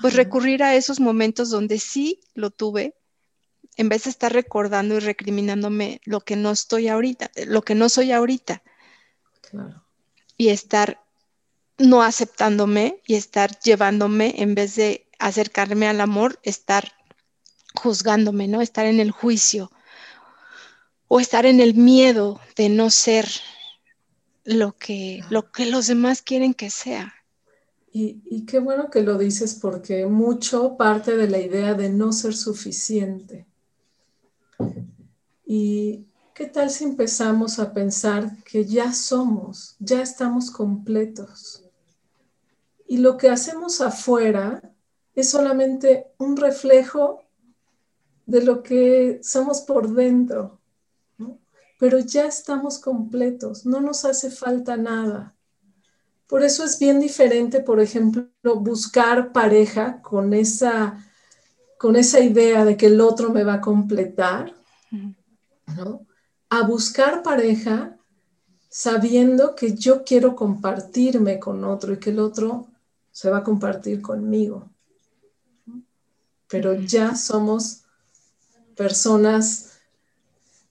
pues 0.00 0.14
recurrir 0.14 0.62
a 0.62 0.76
esos 0.76 1.00
momentos 1.00 1.50
donde 1.50 1.80
sí 1.80 2.20
lo 2.34 2.52
tuve, 2.52 2.94
en 3.76 3.88
vez 3.88 4.04
de 4.04 4.10
estar 4.10 4.32
recordando 4.32 4.94
y 4.94 5.00
recriminándome 5.00 6.00
lo 6.04 6.20
que 6.20 6.36
no 6.36 6.52
estoy 6.52 6.86
ahorita, 6.86 7.32
lo 7.46 7.62
que 7.62 7.74
no 7.74 7.88
soy 7.88 8.12
ahorita. 8.12 8.62
Y 10.36 10.50
estar 10.50 11.02
no 11.78 12.04
aceptándome 12.04 13.02
y 13.08 13.16
estar 13.16 13.58
llevándome, 13.58 14.36
en 14.38 14.54
vez 14.54 14.76
de 14.76 15.08
acercarme 15.18 15.88
al 15.88 16.00
amor, 16.00 16.38
estar 16.44 16.92
juzgándome, 17.74 18.48
¿no? 18.48 18.60
Estar 18.60 18.86
en 18.86 19.00
el 19.00 19.10
juicio 19.10 19.70
o 21.08 21.20
estar 21.20 21.46
en 21.46 21.60
el 21.60 21.74
miedo 21.74 22.40
de 22.56 22.68
no 22.68 22.90
ser 22.90 23.28
lo 24.44 24.72
que, 24.76 25.22
lo 25.30 25.50
que 25.50 25.66
los 25.66 25.86
demás 25.86 26.22
quieren 26.22 26.54
que 26.54 26.70
sea. 26.70 27.14
Y, 27.92 28.22
y, 28.24 28.44
qué 28.44 28.58
bueno 28.58 28.90
que 28.90 29.02
lo 29.02 29.16
dices 29.18 29.54
porque 29.54 30.04
mucho 30.06 30.76
parte 30.76 31.16
de 31.16 31.28
la 31.30 31.38
idea 31.38 31.74
de 31.74 31.90
no 31.90 32.12
ser 32.12 32.34
suficiente. 32.34 33.46
¿Y 35.46 36.06
qué 36.34 36.46
tal 36.46 36.70
si 36.70 36.82
empezamos 36.82 37.60
a 37.60 37.72
pensar 37.72 38.36
que 38.44 38.64
ya 38.64 38.92
somos, 38.92 39.76
ya 39.78 40.02
estamos 40.02 40.50
completos? 40.50 41.62
Y 42.88 42.98
lo 42.98 43.16
que 43.16 43.30
hacemos 43.30 43.80
afuera 43.80 44.74
es 45.14 45.30
solamente 45.30 46.08
un 46.18 46.36
reflejo 46.36 47.23
de 48.26 48.42
lo 48.42 48.62
que 48.62 49.20
somos 49.22 49.60
por 49.62 49.92
dentro, 49.92 50.60
pero 51.78 51.98
ya 51.98 52.26
estamos 52.26 52.78
completos, 52.78 53.66
no 53.66 53.80
nos 53.80 54.04
hace 54.04 54.30
falta 54.30 54.76
nada. 54.76 55.34
Por 56.26 56.42
eso 56.42 56.64
es 56.64 56.78
bien 56.78 57.00
diferente, 57.00 57.60
por 57.60 57.80
ejemplo, 57.80 58.26
buscar 58.56 59.32
pareja 59.32 60.00
con 60.00 60.32
esa, 60.32 61.04
con 61.78 61.96
esa 61.96 62.20
idea 62.20 62.64
de 62.64 62.76
que 62.76 62.86
el 62.86 63.00
otro 63.00 63.30
me 63.30 63.44
va 63.44 63.54
a 63.54 63.60
completar, 63.60 64.54
¿no? 65.76 66.06
A 66.48 66.62
buscar 66.62 67.22
pareja 67.22 67.98
sabiendo 68.70 69.54
que 69.54 69.74
yo 69.74 70.02
quiero 70.04 70.34
compartirme 70.34 71.38
con 71.38 71.64
otro 71.64 71.92
y 71.92 71.98
que 71.98 72.10
el 72.10 72.18
otro 72.18 72.68
se 73.12 73.30
va 73.30 73.38
a 73.38 73.44
compartir 73.44 74.02
conmigo. 74.02 74.68
Pero 76.48 76.74
ya 76.74 77.14
somos 77.14 77.83
personas 78.76 79.72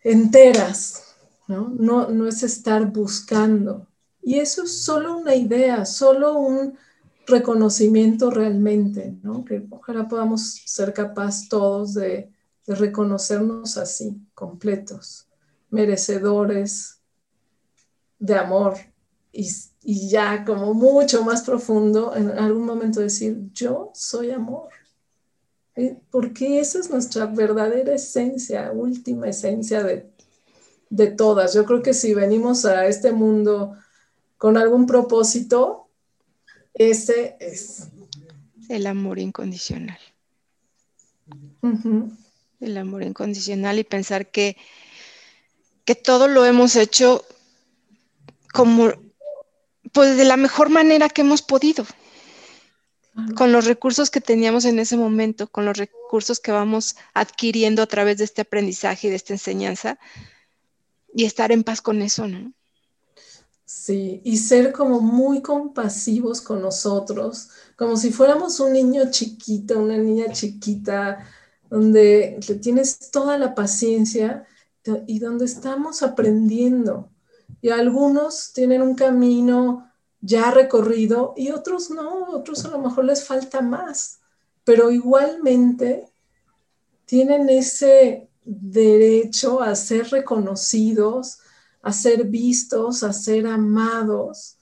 enteras, 0.03 1.15
¿no? 1.47 1.69
¿no? 1.77 2.09
No 2.09 2.27
es 2.27 2.43
estar 2.43 2.91
buscando. 2.91 3.87
Y 4.21 4.39
eso 4.39 4.63
es 4.63 4.83
solo 4.83 5.17
una 5.17 5.35
idea, 5.35 5.85
solo 5.85 6.37
un 6.37 6.77
reconocimiento 7.25 8.29
realmente, 8.31 9.17
¿no? 9.21 9.43
Que 9.45 9.65
ojalá 9.69 10.07
podamos 10.07 10.61
ser 10.65 10.93
capaces 10.93 11.49
todos 11.49 11.93
de, 11.93 12.29
reconocernos 12.65 13.77
así, 13.77 14.25
completos, 14.33 15.27
merecedores 15.69 17.01
de 18.19 18.35
amor 18.35 18.75
y, 19.33 19.49
y, 19.81 20.07
ya 20.07 20.45
como 20.45 20.73
mucho 20.73 21.25
más 21.25 21.41
profundo 21.41 22.15
en 22.15 22.29
algún 22.29 22.65
momento 22.65 23.01
decir, 23.01 23.49
yo 23.51 23.91
soy 23.93 24.31
amor. 24.31 24.69
¿Eh? 25.75 25.97
Porque 26.11 26.59
esa 26.59 26.79
es 26.79 26.89
nuestra 26.89 27.25
verdadera 27.25 27.95
esencia, 27.95 28.71
última 28.71 29.27
esencia 29.27 29.83
de, 29.83 30.07
de 30.89 31.07
todas. 31.07 31.53
Yo 31.53 31.65
creo 31.65 31.81
que 31.81 31.93
si 31.93 32.13
venimos 32.13 32.65
a 32.65 32.85
este 32.87 33.11
mundo 33.11 33.75
con 34.37 34.57
algún 34.57 34.85
propósito, 34.85 35.87
ese 36.73 37.37
es. 37.39 37.87
El 38.69 38.87
amor 38.87 39.19
incondicional. 39.19 39.99
El 42.59 42.77
amor 42.77 43.03
incondicional 43.03 43.79
y 43.79 43.83
pensar 43.83 44.29
que, 44.29 44.57
que 45.85 45.95
todo 45.95 46.27
lo 46.27 46.45
hemos 46.45 46.75
hecho 46.75 47.25
como, 48.53 48.91
pues 49.91 50.17
de 50.17 50.25
la 50.25 50.37
mejor 50.37 50.69
manera 50.69 51.09
que 51.09 51.21
hemos 51.21 51.41
podido, 51.41 51.85
con 53.35 53.51
los 53.51 53.65
recursos 53.65 54.09
que 54.09 54.21
teníamos 54.21 54.65
en 54.65 54.79
ese 54.79 54.97
momento, 54.97 55.47
con 55.47 55.65
los 55.65 55.77
recursos 55.77 56.39
que 56.39 56.51
vamos 56.51 56.95
adquiriendo 57.13 57.81
a 57.81 57.87
través 57.87 58.17
de 58.17 58.23
este 58.23 58.41
aprendizaje 58.41 59.07
y 59.07 59.09
de 59.11 59.15
esta 59.15 59.33
enseñanza, 59.33 59.99
y 61.13 61.25
estar 61.25 61.51
en 61.51 61.63
paz 61.63 61.81
con 61.81 62.01
eso, 62.01 62.27
¿no? 62.27 62.51
Sí, 63.65 64.21
y 64.23 64.37
ser 64.37 64.71
como 64.71 64.99
muy 64.99 65.41
compasivos 65.41 66.41
con 66.41 66.61
nosotros, 66.61 67.49
como 67.75 67.97
si 67.97 68.11
fuéramos 68.11 68.59
un 68.59 68.73
niño 68.73 69.09
chiquito, 69.09 69.79
una 69.79 69.97
niña 69.97 70.31
chiquita, 70.31 71.25
donde 71.69 72.39
le 72.47 72.55
tienes 72.55 73.09
toda 73.09 73.37
la 73.37 73.55
paciencia 73.55 74.45
y 75.07 75.19
donde 75.19 75.45
estamos 75.45 76.03
aprendiendo. 76.03 77.09
Y 77.61 77.69
algunos 77.69 78.51
tienen 78.53 78.81
un 78.81 78.95
camino 78.95 79.89
ya 80.23 80.51
recorrido 80.51 81.33
y 81.35 81.51
otros 81.51 81.89
no, 81.91 82.29
otros 82.29 82.63
a 82.63 82.69
lo 82.69 82.79
mejor 82.79 83.03
les 83.03 83.27
falta 83.27 83.61
más, 83.61 84.21
pero 84.63 84.89
igualmente 84.89 86.07
tienen 87.05 87.49
ese 87.49 88.29
derecho 88.45 89.61
a 89.61 89.75
ser 89.75 90.07
reconocidos, 90.07 91.39
a 91.81 91.91
ser 91.91 92.23
vistos, 92.23 93.03
a 93.03 93.11
ser 93.11 93.45
amados, 93.47 94.57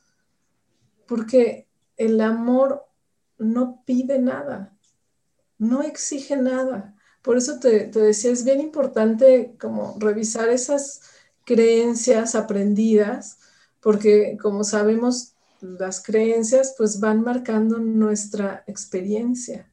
porque 1.05 1.67
el 1.95 2.19
amor 2.21 2.83
no 3.37 3.83
pide 3.85 4.17
nada, 4.17 4.75
no 5.59 5.83
exige 5.83 6.37
nada. 6.37 6.95
Por 7.21 7.37
eso 7.37 7.59
te, 7.59 7.85
decía, 7.85 8.31
es 8.31 8.43
bien 8.43 8.61
importante 8.61 9.55
como 9.59 9.95
revisar 9.99 10.49
esas 10.49 11.01
creencias 11.45 12.33
aprendidas, 12.33 13.37
porque 13.79 14.39
como 14.41 14.63
sabemos, 14.63 15.30
las 15.61 16.01
creencias 16.01 16.75
pues 16.77 16.99
van 16.99 17.21
marcando 17.21 17.77
nuestra 17.77 18.63
experiencia. 18.67 19.69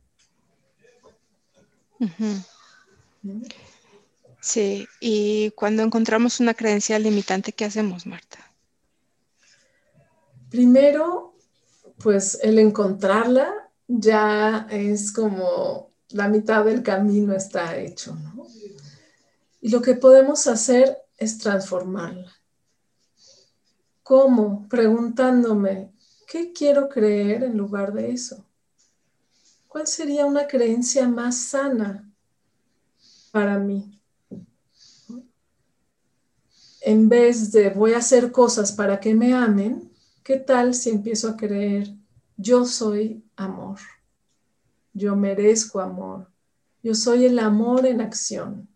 Sí, 4.40 4.87
y 5.01 5.51
cuando 5.53 5.83
encontramos 5.83 6.40
una 6.40 6.55
creencia 6.55 6.98
limitante, 6.98 7.53
¿qué 7.53 7.64
hacemos, 7.64 8.07
Marta? 8.07 8.38
Primero, 10.51 11.35
pues 11.98 12.38
el 12.42 12.59
encontrarla 12.59 13.53
ya 13.87 14.66
es 14.70 15.12
como 15.12 15.90
la 16.11 16.29
mitad 16.29 16.64
del 16.64 16.83
camino 16.83 17.35
está 17.35 17.77
hecho, 17.77 18.14
¿no? 18.14 18.46
Y 19.61 19.70
lo 19.70 19.83
que 19.83 19.94
podemos 19.94 20.46
hacer 20.46 20.96
es 21.16 21.38
transformarla. 21.38 22.38
¿Cómo? 24.09 24.66
Preguntándome, 24.71 25.92
¿qué 26.27 26.51
quiero 26.55 26.88
creer 26.88 27.44
en 27.44 27.59
lugar 27.59 27.92
de 27.92 28.11
eso? 28.11 28.42
¿Cuál 29.66 29.87
sería 29.87 30.25
una 30.25 30.47
creencia 30.47 31.07
más 31.07 31.37
sana 31.37 32.11
para 33.31 33.59
mí? 33.59 34.01
en 36.81 37.11
vez 37.11 37.53
de 37.53 37.68
voy 37.68 37.92
a 37.92 37.99
hacer 37.99 38.33
cosas 38.33 38.73
para 38.73 38.99
que 38.99 39.14
me 39.14 39.35
amen, 39.35 39.92
¿qué 40.23 40.37
tal 40.38 40.73
si 40.73 40.88
empiezo 40.88 41.29
a 41.29 41.37
creer 41.37 41.94
yo 42.38 42.64
soy 42.64 43.23
amor? 43.37 43.79
Yo 44.94 45.16
merezco 45.16 45.81
amor. 45.81 46.31
Yo 46.83 46.94
soy 46.94 47.27
el 47.27 47.38
amor 47.38 47.85
en 47.85 48.01
acción. 48.01 48.71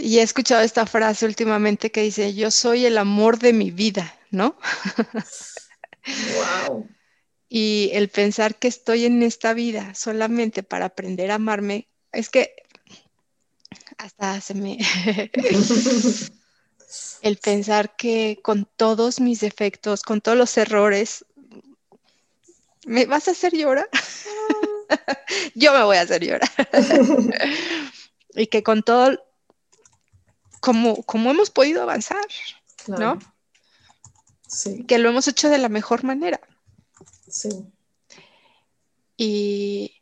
Y 0.00 0.18
he 0.18 0.22
escuchado 0.22 0.62
esta 0.62 0.86
frase 0.86 1.26
últimamente 1.26 1.90
que 1.90 2.02
dice, 2.02 2.34
yo 2.34 2.50
soy 2.50 2.86
el 2.86 2.98
amor 2.98 3.38
de 3.38 3.52
mi 3.52 3.70
vida, 3.70 4.14
¿no? 4.30 4.56
wow. 6.66 6.88
Y 7.48 7.90
el 7.92 8.08
pensar 8.08 8.56
que 8.56 8.68
estoy 8.68 9.06
en 9.06 9.22
esta 9.22 9.54
vida 9.54 9.94
solamente 9.94 10.62
para 10.62 10.86
aprender 10.86 11.30
a 11.30 11.36
amarme, 11.36 11.88
es 12.12 12.28
que 12.28 12.54
hasta 13.96 14.40
se 14.40 14.54
me... 14.54 14.78
el 17.22 17.36
pensar 17.36 17.96
que 17.96 18.38
con 18.42 18.68
todos 18.76 19.20
mis 19.20 19.40
defectos, 19.40 20.02
con 20.02 20.20
todos 20.20 20.38
los 20.38 20.56
errores, 20.56 21.24
¿me 22.86 23.06
vas 23.06 23.28
a 23.28 23.32
hacer 23.32 23.52
llorar? 23.52 23.88
Yo 25.54 25.72
me 25.72 25.82
voy 25.82 25.96
a 25.96 26.02
hacer 26.02 26.24
llorar. 26.24 26.50
y 28.34 28.46
que 28.46 28.62
con 28.62 28.82
todo, 28.82 29.18
como, 30.60 31.02
como 31.04 31.30
hemos 31.30 31.50
podido 31.50 31.82
avanzar, 31.82 32.24
¿no? 32.86 33.18
Sí. 34.46 34.84
Que 34.84 34.98
lo 34.98 35.10
hemos 35.10 35.28
hecho 35.28 35.48
de 35.48 35.58
la 35.58 35.68
mejor 35.68 36.04
manera. 36.04 36.40
Sí. 37.28 37.48
Y, 39.16 40.00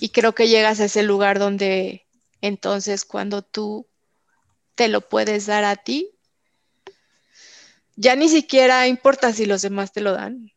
y 0.00 0.08
creo 0.08 0.34
que 0.34 0.48
llegas 0.48 0.80
a 0.80 0.86
ese 0.86 1.02
lugar 1.02 1.38
donde 1.38 2.02
entonces, 2.42 3.04
cuando 3.04 3.42
tú 3.42 3.86
te 4.74 4.88
lo 4.88 5.08
puedes 5.08 5.46
dar 5.46 5.64
a 5.64 5.76
ti, 5.76 6.10
ya 7.94 8.16
ni 8.16 8.28
siquiera 8.28 8.88
importa 8.88 9.32
si 9.32 9.46
los 9.46 9.62
demás 9.62 9.92
te 9.92 10.00
lo 10.00 10.12
dan. 10.12 10.50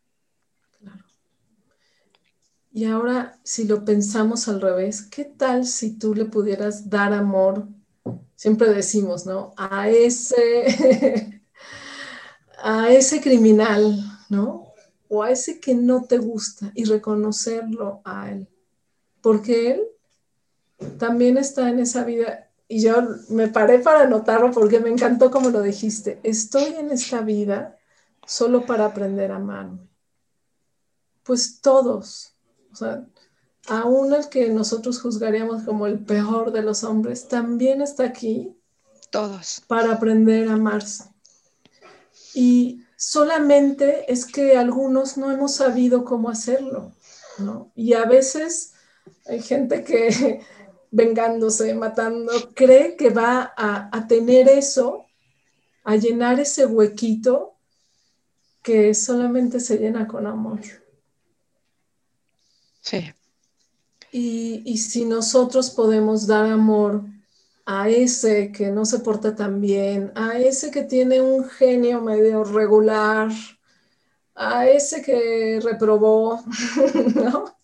Claro. 0.80 1.06
Y 2.74 2.86
ahora, 2.86 3.40
si 3.44 3.66
lo 3.66 3.86
pensamos 3.86 4.48
al 4.48 4.62
revés, 4.62 5.04
¿qué 5.04 5.26
tal 5.26 5.68
si 5.68 5.98
tú 5.98 6.16
le 6.16 6.26
pudieras 6.26 6.90
dar 6.90 7.14
amor? 7.14 7.68
Siempre 8.36 8.74
decimos, 8.74 9.26
¿no? 9.26 9.54
A 9.58 9.90
ese, 9.90 11.42
a 12.62 12.92
ese 12.92 13.22
criminal, 13.22 14.04
¿no? 14.30 14.74
O 15.08 15.24
a 15.24 15.32
ese 15.32 15.60
que 15.60 15.74
no 15.74 16.04
te 16.04 16.18
gusta 16.18 16.72
y 16.76 16.84
reconocerlo 16.86 18.02
a 18.04 18.32
él. 18.32 18.48
Porque 19.22 19.72
él 19.72 19.82
también 20.98 21.38
está 21.38 21.70
en 21.70 21.80
esa 21.80 22.04
vida. 22.04 22.50
Y 22.68 22.82
yo 22.82 22.96
me 23.30 23.48
paré 23.48 23.80
para 23.80 24.02
anotarlo 24.02 24.52
porque 24.52 24.80
me 24.80 24.90
encantó 24.90 25.32
como 25.32 25.50
lo 25.50 25.62
dijiste. 25.62 26.20
Estoy 26.24 26.74
en 26.76 26.92
esta 26.92 27.22
vida 27.22 27.78
solo 28.26 28.66
para 28.66 28.86
aprender 28.86 29.32
a 29.32 29.38
amarme. 29.38 29.88
Pues 31.24 31.62
todos, 31.62 32.34
o 32.72 32.76
sea, 32.76 33.06
aún 33.68 34.14
el 34.14 34.30
que 34.30 34.50
nosotros 34.50 35.02
juzgaríamos 35.02 35.64
como 35.64 35.88
el 35.88 36.00
peor 36.00 36.52
de 36.52 36.62
los 36.62 36.84
hombres, 36.84 37.28
también 37.28 37.82
está 37.82 38.06
aquí. 38.06 38.56
Todos. 39.10 39.62
Para 39.68 39.94
aprender 39.94 40.50
a 40.50 40.54
amarse. 40.54 41.06
Y 42.34 42.84
solamente 42.98 44.12
es 44.12 44.26
que 44.26 44.58
algunos 44.58 45.18
no 45.18 45.32
hemos 45.32 45.56
sabido 45.56 46.04
cómo 46.04 46.30
hacerlo, 46.30 46.94
¿no? 47.38 47.72
Y 47.76 47.94
a 47.94 48.06
veces 48.06 48.74
hay 49.26 49.42
gente 49.42 49.84
que 49.84 50.42
vengándose, 50.92 51.74
matando, 51.74 52.32
cree 52.54 52.96
que 52.96 53.10
va 53.10 53.54
a, 53.56 53.90
a 53.92 54.08
tener 54.08 54.50
eso, 54.50 55.06
a 55.84 55.96
llenar 55.96 56.40
ese 56.40 56.66
huequito 56.66 57.56
que 58.62 58.94
solamente 58.94 59.60
se 59.60 59.78
llena 59.78 60.08
con 60.08 60.26
amor. 60.26 60.60
Sí. 62.82 63.14
Y, 64.18 64.78
si 64.78 65.04
nosotros 65.04 65.72
podemos 65.72 66.26
dar 66.26 66.46
amor 66.46 67.04
a 67.66 67.90
ese 67.90 68.50
que 68.54 68.72
no 68.72 68.86
se 68.86 69.00
porta 69.00 69.36
tan 69.36 69.60
bien, 69.60 70.14
a 70.16 70.40
ese 70.40 70.72
que 70.72 70.84
tiene 70.84 71.20
un 71.22 71.44
genio 71.44 72.00
medio 72.00 72.46
regular, 72.46 73.30
a 74.34 74.68
ese 74.70 75.02
que 75.02 75.60
reprobó. 75.62 76.42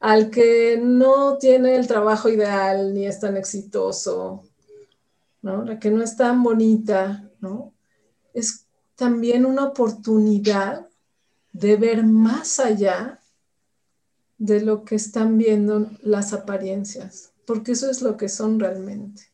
Al 0.00 0.30
que 0.30 0.78
no 0.80 1.38
tiene 1.38 1.74
el 1.74 1.88
trabajo 1.88 2.28
ideal 2.28 2.94
ni 2.94 3.08
es 3.08 3.18
tan 3.18 3.36
exitoso, 3.36 4.44
¿no? 5.42 5.64
La 5.64 5.80
que 5.80 5.90
no 5.90 6.04
es 6.04 6.16
tan 6.16 6.40
bonita, 6.44 7.28
¿no? 7.40 7.74
Es 8.32 8.64
también 8.94 9.44
una 9.44 9.64
oportunidad 9.64 10.86
de 11.52 11.76
ver 11.76 12.04
más 12.04 12.60
allá 12.60 13.17
de 14.38 14.60
lo 14.60 14.84
que 14.84 14.94
están 14.94 15.36
viendo 15.36 15.90
las 16.00 16.32
apariencias, 16.32 17.32
porque 17.44 17.72
eso 17.72 17.90
es 17.90 18.02
lo 18.02 18.16
que 18.16 18.28
son 18.28 18.58
realmente. 18.58 19.24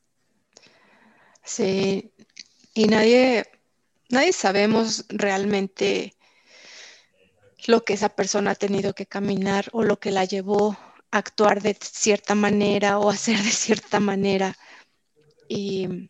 Sí, 1.45 2.13
y 2.73 2.87
nadie, 2.87 3.45
nadie 4.09 4.33
sabemos 4.33 5.05
realmente 5.09 6.15
lo 7.67 7.85
que 7.85 7.95
esa 7.95 8.09
persona 8.09 8.53
ha 8.53 8.55
tenido 8.55 8.95
que 8.95 9.07
caminar 9.07 9.69
o 9.73 9.83
lo 9.83 9.99
que 9.99 10.11
la 10.11 10.25
llevó 10.25 10.77
a 11.11 11.19
actuar 11.19 11.63
de 11.63 11.77
cierta 11.81 12.35
manera 12.35 12.99
o 12.99 13.11
hacer 13.11 13.39
de 13.43 13.51
cierta 13.51 14.01
manera. 14.01 14.57
Y 15.49 16.09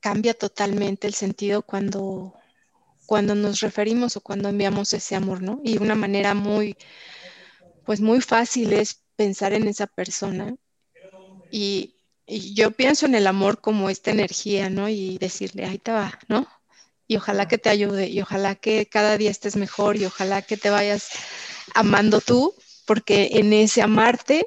cambia 0.00 0.34
totalmente 0.34 1.06
el 1.06 1.14
sentido 1.14 1.62
cuando, 1.62 2.34
cuando 3.06 3.34
nos 3.34 3.60
referimos 3.60 4.16
o 4.16 4.20
cuando 4.20 4.48
enviamos 4.48 4.92
ese 4.92 5.16
amor, 5.16 5.42
¿no? 5.42 5.60
Y 5.64 5.78
una 5.78 5.94
manera 5.94 6.34
muy, 6.34 6.76
pues 7.84 8.00
muy 8.00 8.20
fácil 8.20 8.72
es 8.72 9.02
pensar 9.16 9.52
en 9.52 9.68
esa 9.68 9.86
persona 9.86 10.54
y, 11.50 11.90
yo 12.26 12.70
pienso 12.70 13.04
en 13.04 13.14
el 13.14 13.26
amor 13.26 13.60
como 13.60 13.90
esta 13.90 14.10
energía, 14.10 14.70
¿no? 14.70 14.88
Y 14.88 15.18
decirle, 15.18 15.66
ahí 15.66 15.76
te 15.76 15.92
va, 15.92 16.18
¿no? 16.26 16.48
Y 17.06 17.16
ojalá 17.16 17.46
que 17.46 17.58
te 17.58 17.68
ayude 17.68 18.08
y 18.08 18.22
ojalá 18.22 18.54
que 18.54 18.86
cada 18.86 19.18
día 19.18 19.30
estés 19.30 19.56
mejor 19.56 19.96
y 19.96 20.06
ojalá 20.06 20.40
que 20.40 20.56
te 20.56 20.70
vayas 20.70 21.10
amando 21.74 22.22
tú, 22.22 22.54
porque 22.86 23.28
en 23.34 23.52
ese 23.52 23.82
amarte 23.82 24.46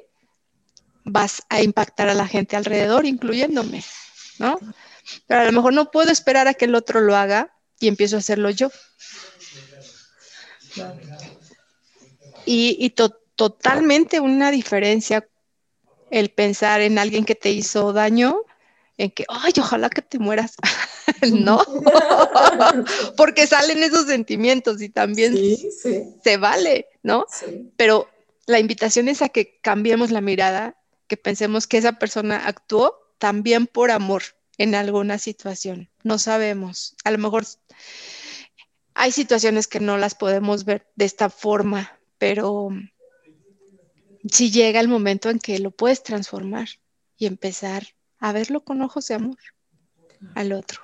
vas 1.04 1.42
a 1.48 1.62
impactar 1.62 2.08
a 2.08 2.14
la 2.14 2.26
gente 2.26 2.56
alrededor, 2.56 3.06
incluyéndome, 3.06 3.84
¿no? 4.40 4.58
Pero 5.28 5.42
a 5.42 5.44
lo 5.44 5.52
mejor 5.52 5.72
no 5.72 5.92
puedo 5.92 6.10
esperar 6.10 6.48
a 6.48 6.54
que 6.54 6.64
el 6.64 6.74
otro 6.74 7.00
lo 7.00 7.14
haga 7.14 7.54
y 7.78 7.86
empiezo 7.86 8.16
a 8.16 8.18
hacerlo 8.18 8.50
yo. 8.50 8.72
Y, 12.44 12.76
y 12.80 12.90
totalmente 13.38 14.18
una 14.18 14.50
diferencia 14.50 15.28
el 16.10 16.30
pensar 16.30 16.80
en 16.80 16.98
alguien 16.98 17.24
que 17.24 17.36
te 17.36 17.50
hizo 17.50 17.92
daño, 17.92 18.42
en 18.96 19.12
que, 19.12 19.24
ay, 19.28 19.52
ojalá 19.60 19.88
que 19.90 20.02
te 20.02 20.18
mueras. 20.18 20.56
no, 21.32 21.62
porque 23.16 23.46
salen 23.46 23.84
esos 23.84 24.06
sentimientos 24.06 24.82
y 24.82 24.88
también 24.88 25.36
se 25.36 26.36
vale, 26.36 26.88
¿no? 27.04 27.26
Pero 27.76 28.08
la 28.46 28.58
invitación 28.58 29.06
es 29.06 29.22
a 29.22 29.28
que 29.28 29.60
cambiemos 29.60 30.10
la 30.10 30.20
mirada, 30.20 30.76
que 31.06 31.16
pensemos 31.16 31.68
que 31.68 31.78
esa 31.78 31.92
persona 31.92 32.42
actuó 32.44 32.98
también 33.18 33.68
por 33.68 33.92
amor 33.92 34.24
en 34.56 34.74
alguna 34.74 35.18
situación. 35.18 35.90
No 36.02 36.18
sabemos. 36.18 36.96
A 37.04 37.12
lo 37.12 37.18
mejor 37.18 37.44
hay 38.94 39.12
situaciones 39.12 39.68
que 39.68 39.78
no 39.78 39.96
las 39.96 40.16
podemos 40.16 40.64
ver 40.64 40.88
de 40.96 41.04
esta 41.04 41.30
forma, 41.30 41.96
pero 42.18 42.70
si 44.30 44.50
llega 44.50 44.80
el 44.80 44.88
momento 44.88 45.30
en 45.30 45.38
que 45.38 45.58
lo 45.58 45.70
puedes 45.70 46.02
transformar 46.02 46.68
y 47.16 47.26
empezar 47.26 47.84
a 48.18 48.32
verlo 48.32 48.64
con 48.64 48.82
ojos 48.82 49.06
de 49.08 49.14
amor 49.14 49.38
al 50.34 50.52
otro. 50.52 50.80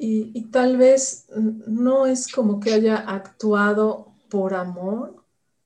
Y, 0.00 0.42
tal 0.52 0.76
vez 0.76 1.26
no 1.34 2.06
es 2.06 2.28
como 2.28 2.60
que 2.60 2.72
haya 2.72 2.98
actuado 2.98 4.14
por 4.28 4.54
amor. 4.54 5.24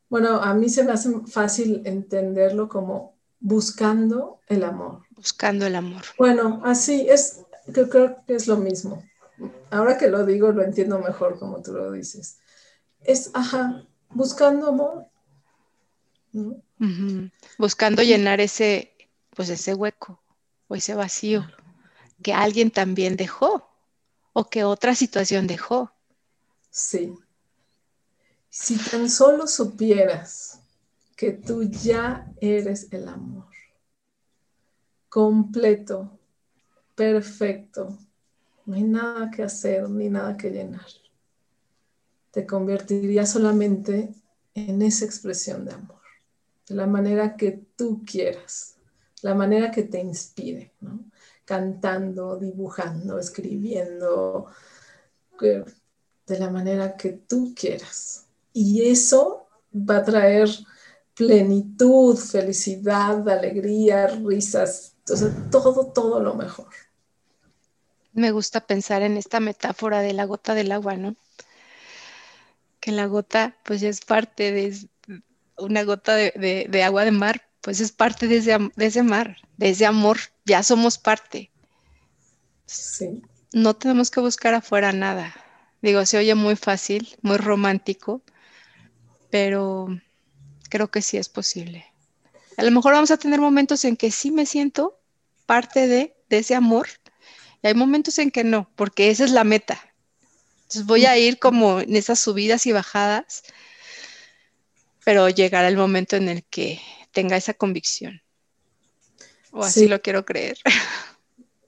Bueno, 0.08 0.42
a 0.42 0.54
mí 0.54 0.70
se 0.70 0.84
me 0.84 0.92
hace 0.92 1.10
fácil 1.26 1.82
entenderlo 1.84 2.68
como 2.68 3.14
buscando 3.40 4.40
el 4.46 4.64
amor. 4.64 5.02
Buscando 5.10 5.66
el 5.66 5.76
amor. 5.76 6.02
Bueno, 6.16 6.62
así 6.64 7.06
es, 7.10 7.42
yo 7.66 7.90
creo 7.90 8.24
que 8.26 8.34
es 8.34 8.46
lo 8.46 8.56
mismo. 8.56 9.02
Ahora 9.70 9.98
que 9.98 10.08
lo 10.08 10.24
digo, 10.24 10.50
lo 10.52 10.62
entiendo 10.62 10.98
mejor 10.98 11.38
como 11.38 11.60
tú 11.60 11.72
lo 11.72 11.92
dices. 11.92 12.38
Es, 13.00 13.30
ajá, 13.34 13.86
buscando 14.10 14.68
amor, 14.68 15.06
Buscando 17.58 18.02
llenar 18.02 18.40
ese, 18.40 18.92
pues 19.30 19.48
ese 19.48 19.74
hueco 19.74 20.20
o 20.68 20.74
ese 20.74 20.94
vacío 20.94 21.46
que 22.22 22.32
alguien 22.32 22.70
también 22.70 23.16
dejó 23.16 23.68
o 24.32 24.48
que 24.48 24.64
otra 24.64 24.94
situación 24.94 25.46
dejó. 25.46 25.92
Sí. 26.70 27.14
Si 28.48 28.76
tan 28.76 29.10
solo 29.10 29.46
supieras 29.46 30.60
que 31.16 31.32
tú 31.32 31.62
ya 31.64 32.32
eres 32.40 32.88
el 32.92 33.08
amor, 33.08 33.46
completo, 35.08 36.18
perfecto, 36.94 37.98
no 38.64 38.74
hay 38.74 38.82
nada 38.82 39.30
que 39.30 39.42
hacer 39.42 39.88
ni 39.88 40.08
nada 40.08 40.36
que 40.36 40.50
llenar. 40.50 40.86
Te 42.30 42.46
convertiría 42.46 43.26
solamente 43.26 44.14
en 44.54 44.82
esa 44.82 45.04
expresión 45.04 45.64
de 45.64 45.72
amor 45.72 46.01
de 46.68 46.74
la 46.74 46.86
manera 46.86 47.36
que 47.36 47.60
tú 47.76 48.02
quieras, 48.04 48.76
la 49.22 49.34
manera 49.34 49.70
que 49.70 49.82
te 49.82 50.00
inspire, 50.00 50.72
cantando, 51.44 52.36
dibujando, 52.36 53.18
escribiendo, 53.18 54.46
de 55.40 56.38
la 56.38 56.50
manera 56.50 56.96
que 56.96 57.12
tú 57.12 57.54
quieras. 57.54 58.26
Y 58.52 58.88
eso 58.88 59.48
va 59.74 59.98
a 59.98 60.04
traer 60.04 60.48
plenitud, 61.14 62.16
felicidad, 62.16 63.28
alegría, 63.28 64.06
risas, 64.06 64.94
todo, 65.50 65.86
todo 65.86 66.20
lo 66.20 66.34
mejor. 66.34 66.68
Me 68.12 68.30
gusta 68.30 68.60
pensar 68.60 69.02
en 69.02 69.16
esta 69.16 69.40
metáfora 69.40 70.00
de 70.00 70.12
la 70.12 70.24
gota 70.26 70.54
del 70.54 70.72
agua, 70.72 70.96
¿no? 70.96 71.16
Que 72.80 72.92
la 72.92 73.06
gota 73.06 73.56
pues 73.64 73.82
es 73.82 74.00
parte 74.00 74.52
de, 74.52 74.76
una 75.58 75.84
gota 75.84 76.14
de, 76.14 76.82
agua 76.84 77.04
de 77.04 77.10
mar, 77.10 77.48
pues 77.60 77.80
es 77.80 77.92
parte 77.92 78.26
de 78.28 78.36
ese, 78.36 79.02
mar, 79.02 79.36
de 79.56 79.68
ese 79.68 79.86
amor, 79.86 80.18
ya 80.44 80.62
somos 80.62 80.98
parte. 80.98 81.50
Sí. 82.66 83.22
No 83.52 83.74
tenemos 83.74 84.10
que 84.10 84.20
buscar 84.20 84.54
afuera 84.54 84.92
nada. 84.92 85.34
Digo, 85.82 86.04
se 86.06 86.18
oye 86.18 86.34
muy 86.34 86.56
fácil, 86.56 87.16
muy 87.22 87.36
romántico, 87.36 88.22
pero 89.30 89.88
creo 90.68 90.90
que 90.90 91.02
sí 91.02 91.16
es 91.16 91.28
posible. 91.28 91.86
A 92.56 92.62
lo 92.62 92.70
mejor 92.70 92.92
vamos 92.92 93.10
a 93.10 93.16
tener 93.16 93.40
momentos 93.40 93.84
en 93.84 93.96
que 93.96 94.10
sí 94.10 94.30
me 94.30 94.46
siento 94.46 94.98
parte 95.46 95.86
de, 95.86 96.14
de 96.28 96.38
ese 96.38 96.54
amor 96.54 96.88
y 97.62 97.68
hay 97.68 97.74
momentos 97.74 98.18
en 98.18 98.30
que 98.30 98.44
no, 98.44 98.68
porque 98.74 99.10
esa 99.10 99.24
es 99.24 99.30
la 99.30 99.44
meta. 99.44 99.80
Entonces 100.62 100.86
voy 100.86 101.06
a 101.06 101.16
ir 101.16 101.38
como 101.38 101.80
en 101.80 101.94
esas 101.94 102.18
subidas 102.18 102.66
y 102.66 102.72
bajadas 102.72 103.44
pero 105.04 105.28
llegará 105.28 105.68
el 105.68 105.76
momento 105.76 106.16
en 106.16 106.28
el 106.28 106.44
que 106.44 106.80
tenga 107.12 107.36
esa 107.36 107.54
convicción. 107.54 108.20
O 109.52 109.62
así 109.62 109.86
lo 109.86 110.00
quiero 110.00 110.24
creer. 110.24 110.56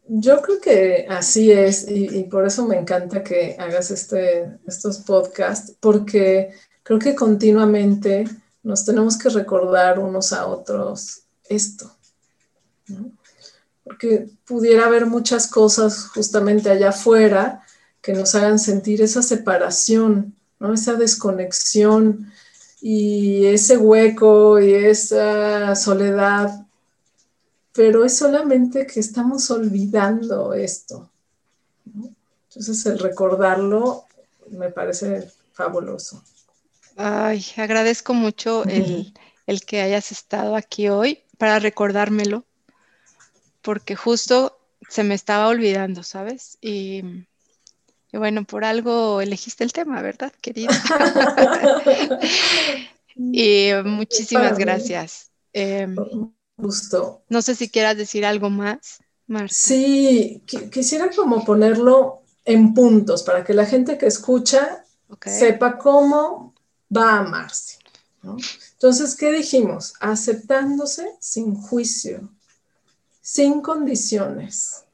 Yo 0.07 0.43
creo 0.43 0.61
que 0.61 1.07
así 1.09 1.51
es 1.51 1.87
y, 1.89 2.25
por 2.25 2.47
eso 2.47 2.67
me 2.67 2.77
encanta 2.77 3.25
que 3.25 3.57
hagas 3.59 3.91
este, 3.91 4.51
estos 4.67 4.99
podcasts, 4.99 5.75
porque 5.81 6.53
creo 6.83 6.99
que 6.99 7.15
continuamente 7.15 8.25
nos 8.63 8.85
tenemos 8.85 9.17
que 9.17 9.31
recordar 9.31 9.99
unos 9.99 10.33
a 10.33 10.47
otros 10.47 11.23
esto. 11.49 11.91
Porque 13.83 14.29
pudiera 14.45 14.87
haber 14.87 15.07
muchas 15.07 15.47
cosas 15.47 16.09
justamente 16.09 16.71
allá 16.71 16.91
afuera 16.91 17.63
que 18.03 18.13
nos 18.13 18.35
hagan 18.35 18.59
sentir 18.59 19.01
esa 19.01 19.23
separación, 19.23 20.35
¿no? 20.59 20.75
esa 20.75 20.95
desconexión, 20.95 22.31
y 22.87 23.47
ese 23.47 23.79
hueco 23.79 24.61
y 24.61 24.75
esa 24.75 25.75
soledad, 25.75 26.67
pero 27.73 28.05
es 28.05 28.19
solamente 28.19 28.87
que 28.87 29.01
estamos 29.01 29.51
olvidando 29.51 30.53
esto. 30.53 31.09
Entonces 31.87 32.85
el 32.85 32.99
recordarlo 32.99 34.05
me 34.51 34.69
parece 34.69 35.31
fabuloso. 35.55 36.23
Ay, 36.97 37.43
agradezco 37.57 38.13
mucho 38.13 38.65
el, 39.47 39.65
que 39.65 39.81
hayas 39.81 40.13
estado 40.13 40.55
aquí 40.55 40.91
hoy 40.91 41.23
para 41.39 41.61
recordármelo, 41.61 42.45
porque 43.63 43.97
justo 43.97 44.59
se 44.91 45.05
me 45.05 45.15
estaba 45.15 45.49
olvidando, 45.49 46.03
¿sabes? 46.03 46.59
Y, 46.61 47.03
bueno, 48.17 48.45
por 48.45 48.65
algo 48.65 49.21
elegiste 49.21 49.65
el 49.65 49.73
tema, 49.73 50.03
¿verdad, 50.03 50.33
querida? 50.41 50.71
y 53.17 53.71
muchísimas 53.85 54.59
gracias. 54.59 55.31
Eh, 55.53 55.89
Gusto. 56.57 57.23
No 57.29 57.43
sé 57.43 57.55
si 57.55 57.69
quieras 57.69 57.97
decir 57.97 58.25
algo 58.25 58.51
más, 58.51 59.01
Marta. 59.27 59.53
Sí, 59.53 60.43
quisiera 60.73 61.11
como 61.11 61.45
ponerlo 61.45 62.23
en 62.45 62.75
puntos 62.75 63.23
para 63.23 63.45
que 63.45 63.55
la 63.55 63.67
gente 63.67 63.99
que 63.99 64.07
escucha 64.07 64.85
sepa 65.25 65.79
cómo 65.79 66.55
va 66.95 67.13
a 67.13 67.19
amarse. 67.21 67.79
Entonces, 68.73 69.15
¿qué 69.17 69.33
dijimos? 69.33 69.95
Aceptándose 70.01 71.11
sin 71.21 71.55
juicio, 71.55 72.31
sin 73.21 73.61
condiciones. 73.61 74.85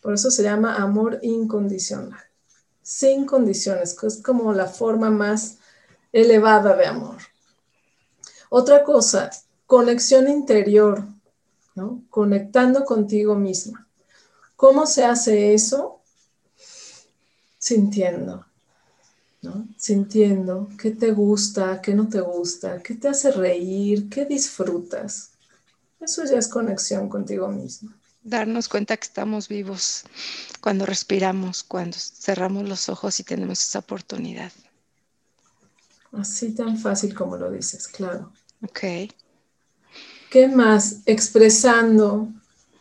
Por 0.00 0.14
eso 0.14 0.30
se 0.30 0.42
llama 0.42 0.76
amor 0.76 1.18
incondicional. 1.22 2.22
Sin 2.82 3.26
condiciones, 3.26 3.98
que 3.98 4.06
es 4.06 4.22
como 4.22 4.52
la 4.52 4.66
forma 4.66 5.10
más 5.10 5.58
elevada 6.12 6.76
de 6.76 6.86
amor. 6.86 7.18
Otra 8.50 8.82
cosa, 8.84 9.30
conexión 9.66 10.28
interior, 10.28 11.04
¿no? 11.74 12.02
Conectando 12.10 12.84
contigo 12.84 13.34
misma. 13.34 13.86
¿Cómo 14.56 14.86
se 14.86 15.04
hace 15.04 15.54
eso? 15.54 16.00
Sintiendo 17.58 18.44
Sintiendo 19.76 20.68
qué 20.78 20.92
te 20.92 21.10
gusta, 21.10 21.80
qué 21.82 21.94
no 21.94 22.08
te 22.08 22.20
gusta, 22.20 22.80
qué 22.80 22.94
te 22.94 23.08
hace 23.08 23.32
reír, 23.32 24.08
qué 24.08 24.24
disfrutas. 24.24 25.32
Eso 25.98 26.24
ya 26.24 26.38
es 26.38 26.46
conexión 26.46 27.08
contigo 27.08 27.48
mismo. 27.48 27.90
Darnos 28.24 28.68
cuenta 28.68 28.96
que 28.96 29.04
estamos 29.04 29.48
vivos 29.48 30.04
cuando 30.60 30.86
respiramos, 30.86 31.62
cuando 31.64 31.96
cerramos 31.98 32.68
los 32.68 32.88
ojos 32.88 33.18
y 33.20 33.24
tenemos 33.24 33.62
esa 33.62 33.80
oportunidad. 33.80 34.52
Así 36.12 36.54
tan 36.54 36.78
fácil 36.78 37.14
como 37.14 37.36
lo 37.36 37.50
dices, 37.50 37.88
claro. 37.88 38.32
Ok. 38.62 38.80
¿Qué 40.30 40.48
más? 40.48 41.00
Expresando 41.06 42.28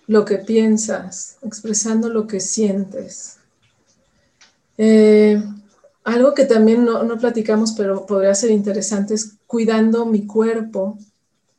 lo 0.08 0.26
que 0.26 0.38
piensas, 0.38 1.38
expresando 1.42 2.10
lo 2.10 2.28
que 2.28 2.40
sientes. 2.40 3.38
Eh, 4.78 5.42
algo 6.04 6.34
que 6.34 6.46
también 6.46 6.86
no, 6.86 7.18
platicamos, 7.18 7.74
pero 7.74 8.06
podría 8.06 8.34
ser 8.36 8.52
interesante, 8.52 9.14
es 9.14 9.38
cuidando 9.48 10.06
mi 10.06 10.26
cuerpo, 10.26 10.98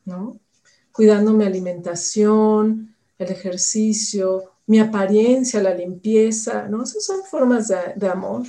¿no? 0.05 0.39
Cuidando 0.93 1.33
mi 1.33 1.45
alimentación, 1.45 2.92
el 3.23 3.31
ejercicio, 3.31 4.53
mi 4.67 4.79
apariencia, 4.79 5.63
la 5.63 5.75
limpieza, 5.75 6.69
¿no? 6.69 6.83
Esas 6.83 7.05
son 7.05 7.23
formas 7.25 7.69
de, 7.69 7.95
de 7.97 8.09
amor, 8.09 8.47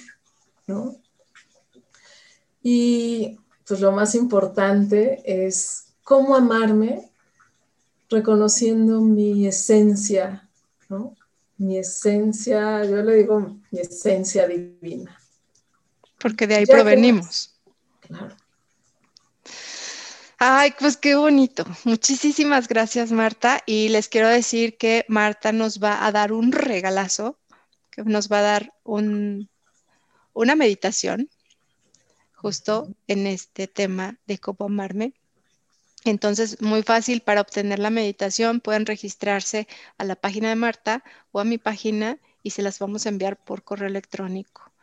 ¿no? 0.67 0.95
Y 2.62 3.38
pues 3.67 3.79
lo 3.79 3.91
más 3.91 4.15
importante 4.15 5.21
es 5.25 5.86
cómo 6.03 6.36
amarme 6.36 7.12
reconociendo 8.09 9.01
mi 9.01 9.47
esencia, 9.47 10.49
¿no? 10.89 11.15
Mi 11.57 11.77
esencia, 11.77 12.83
yo 12.86 12.97
le 12.97 13.15
digo 13.15 13.39
mi 13.71 13.79
esencia 13.79 14.47
divina 14.47 15.17
porque 16.23 16.47
de 16.47 16.55
ahí 16.55 16.65
provenimos. 16.65 17.53
Claro. 17.99 18.33
Ay, 20.45 20.73
pues 20.77 20.97
qué 20.97 21.15
bonito. 21.15 21.63
Muchísimas 21.86 22.67
gracias, 22.67 23.13
Marta. 23.13 23.63
Y 23.65 23.88
les 23.88 24.10
quiero 24.10 24.27
decir 24.27 24.77
que 24.77 25.06
Marta 25.08 25.53
nos 25.53 25.82
va 25.82 26.06
a 26.06 26.12
dar 26.12 26.34
un 26.34 26.51
regalazo, 26.51 27.39
que 27.89 28.03
nos 28.03 28.29
va 28.29 28.39
a 28.39 28.41
dar 28.41 28.73
un, 28.84 29.49
una 30.34 30.56
meditación 30.56 31.29
justo 32.34 32.93
en 33.08 33.25
este 33.25 33.67
tema 33.67 34.19
de 34.27 34.38
cómo 34.38 34.65
amarme. 34.65 35.13
Entonces, 36.03 36.62
muy 36.62 36.84
fácil 36.84 37.21
para 37.21 37.39
obtener 37.39 37.79
la 37.79 37.89
meditación. 37.89 38.60
Pueden 38.60 38.86
registrarse 38.86 39.69
a 39.97 40.03
la 40.03 40.17
página 40.17 40.49
de 40.49 40.56
Marta 40.56 41.06
o 41.32 41.39
a 41.39 41.45
mi 41.45 41.58
página 41.58 42.19
y 42.43 42.49
se 42.49 42.63
las 42.63 42.79
vamos 42.79 43.06
a 43.06 43.10
enviar 43.10 43.41
por 43.41 43.63
correo 43.63 43.88
electrónico. 43.88 44.73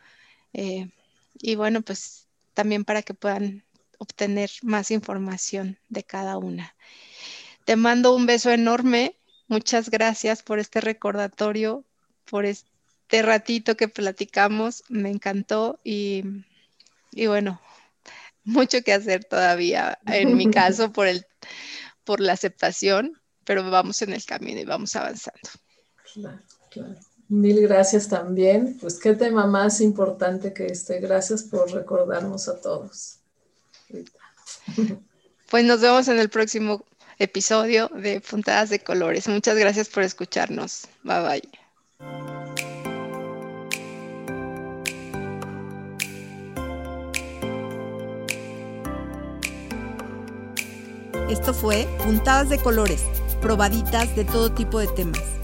Eh, 0.53 0.89
y 1.35 1.53
bueno, 1.53 1.83
pues 1.83 2.25
también 2.55 2.83
para 2.83 3.03
que 3.03 3.13
puedan 3.13 3.63
obtener 4.01 4.49
más 4.63 4.89
información 4.89 5.77
de 5.87 6.03
cada 6.03 6.39
una. 6.39 6.75
Te 7.65 7.75
mando 7.75 8.15
un 8.15 8.25
beso 8.25 8.49
enorme. 8.49 9.15
Muchas 9.47 9.91
gracias 9.91 10.41
por 10.41 10.57
este 10.57 10.81
recordatorio, 10.81 11.85
por 12.25 12.45
este 12.45 13.21
ratito 13.21 13.77
que 13.77 13.87
platicamos. 13.87 14.83
Me 14.89 15.11
encantó 15.11 15.79
y, 15.83 16.23
bueno, 17.27 17.61
mucho 18.43 18.81
que 18.81 18.91
hacer 18.91 19.23
todavía 19.23 19.99
en 20.07 20.35
mi 20.35 20.49
caso 20.51 20.91
por, 20.91 21.05
el, 21.05 21.27
por 22.03 22.21
la 22.21 22.33
aceptación, 22.33 23.21
pero 23.45 23.69
vamos 23.69 24.01
en 24.01 24.13
el 24.13 24.25
camino 24.25 24.61
y 24.61 24.65
vamos 24.65 24.95
avanzando. 24.95 25.47
Claro, 26.11 26.39
claro. 26.71 26.95
Mil 27.27 27.61
gracias 27.61 28.09
también. 28.09 28.79
Pues 28.81 28.99
qué 28.99 29.13
tema 29.13 29.45
más 29.45 29.79
importante 29.79 30.53
que 30.53 30.65
este. 30.65 30.99
Gracias 30.99 31.43
por 31.43 31.71
recordarnos 31.71 32.47
a 32.49 32.59
todos. 32.59 33.20
Pues 35.49 35.65
nos 35.65 35.81
vemos 35.81 36.07
en 36.07 36.19
el 36.19 36.29
próximo 36.29 36.85
episodio 37.19 37.89
de 37.89 38.21
Puntadas 38.21 38.69
de 38.69 38.79
Colores. 38.79 39.27
Muchas 39.27 39.57
gracias 39.57 39.89
por 39.89 40.03
escucharnos. 40.03 40.87
Bye 41.03 41.21
bye. 41.21 41.49
Esto 51.29 51.53
fue 51.53 51.87
Puntadas 52.03 52.49
de 52.49 52.57
Colores, 52.57 53.03
probaditas 53.41 54.13
de 54.15 54.25
todo 54.25 54.53
tipo 54.53 54.79
de 54.79 54.87
temas 54.87 55.40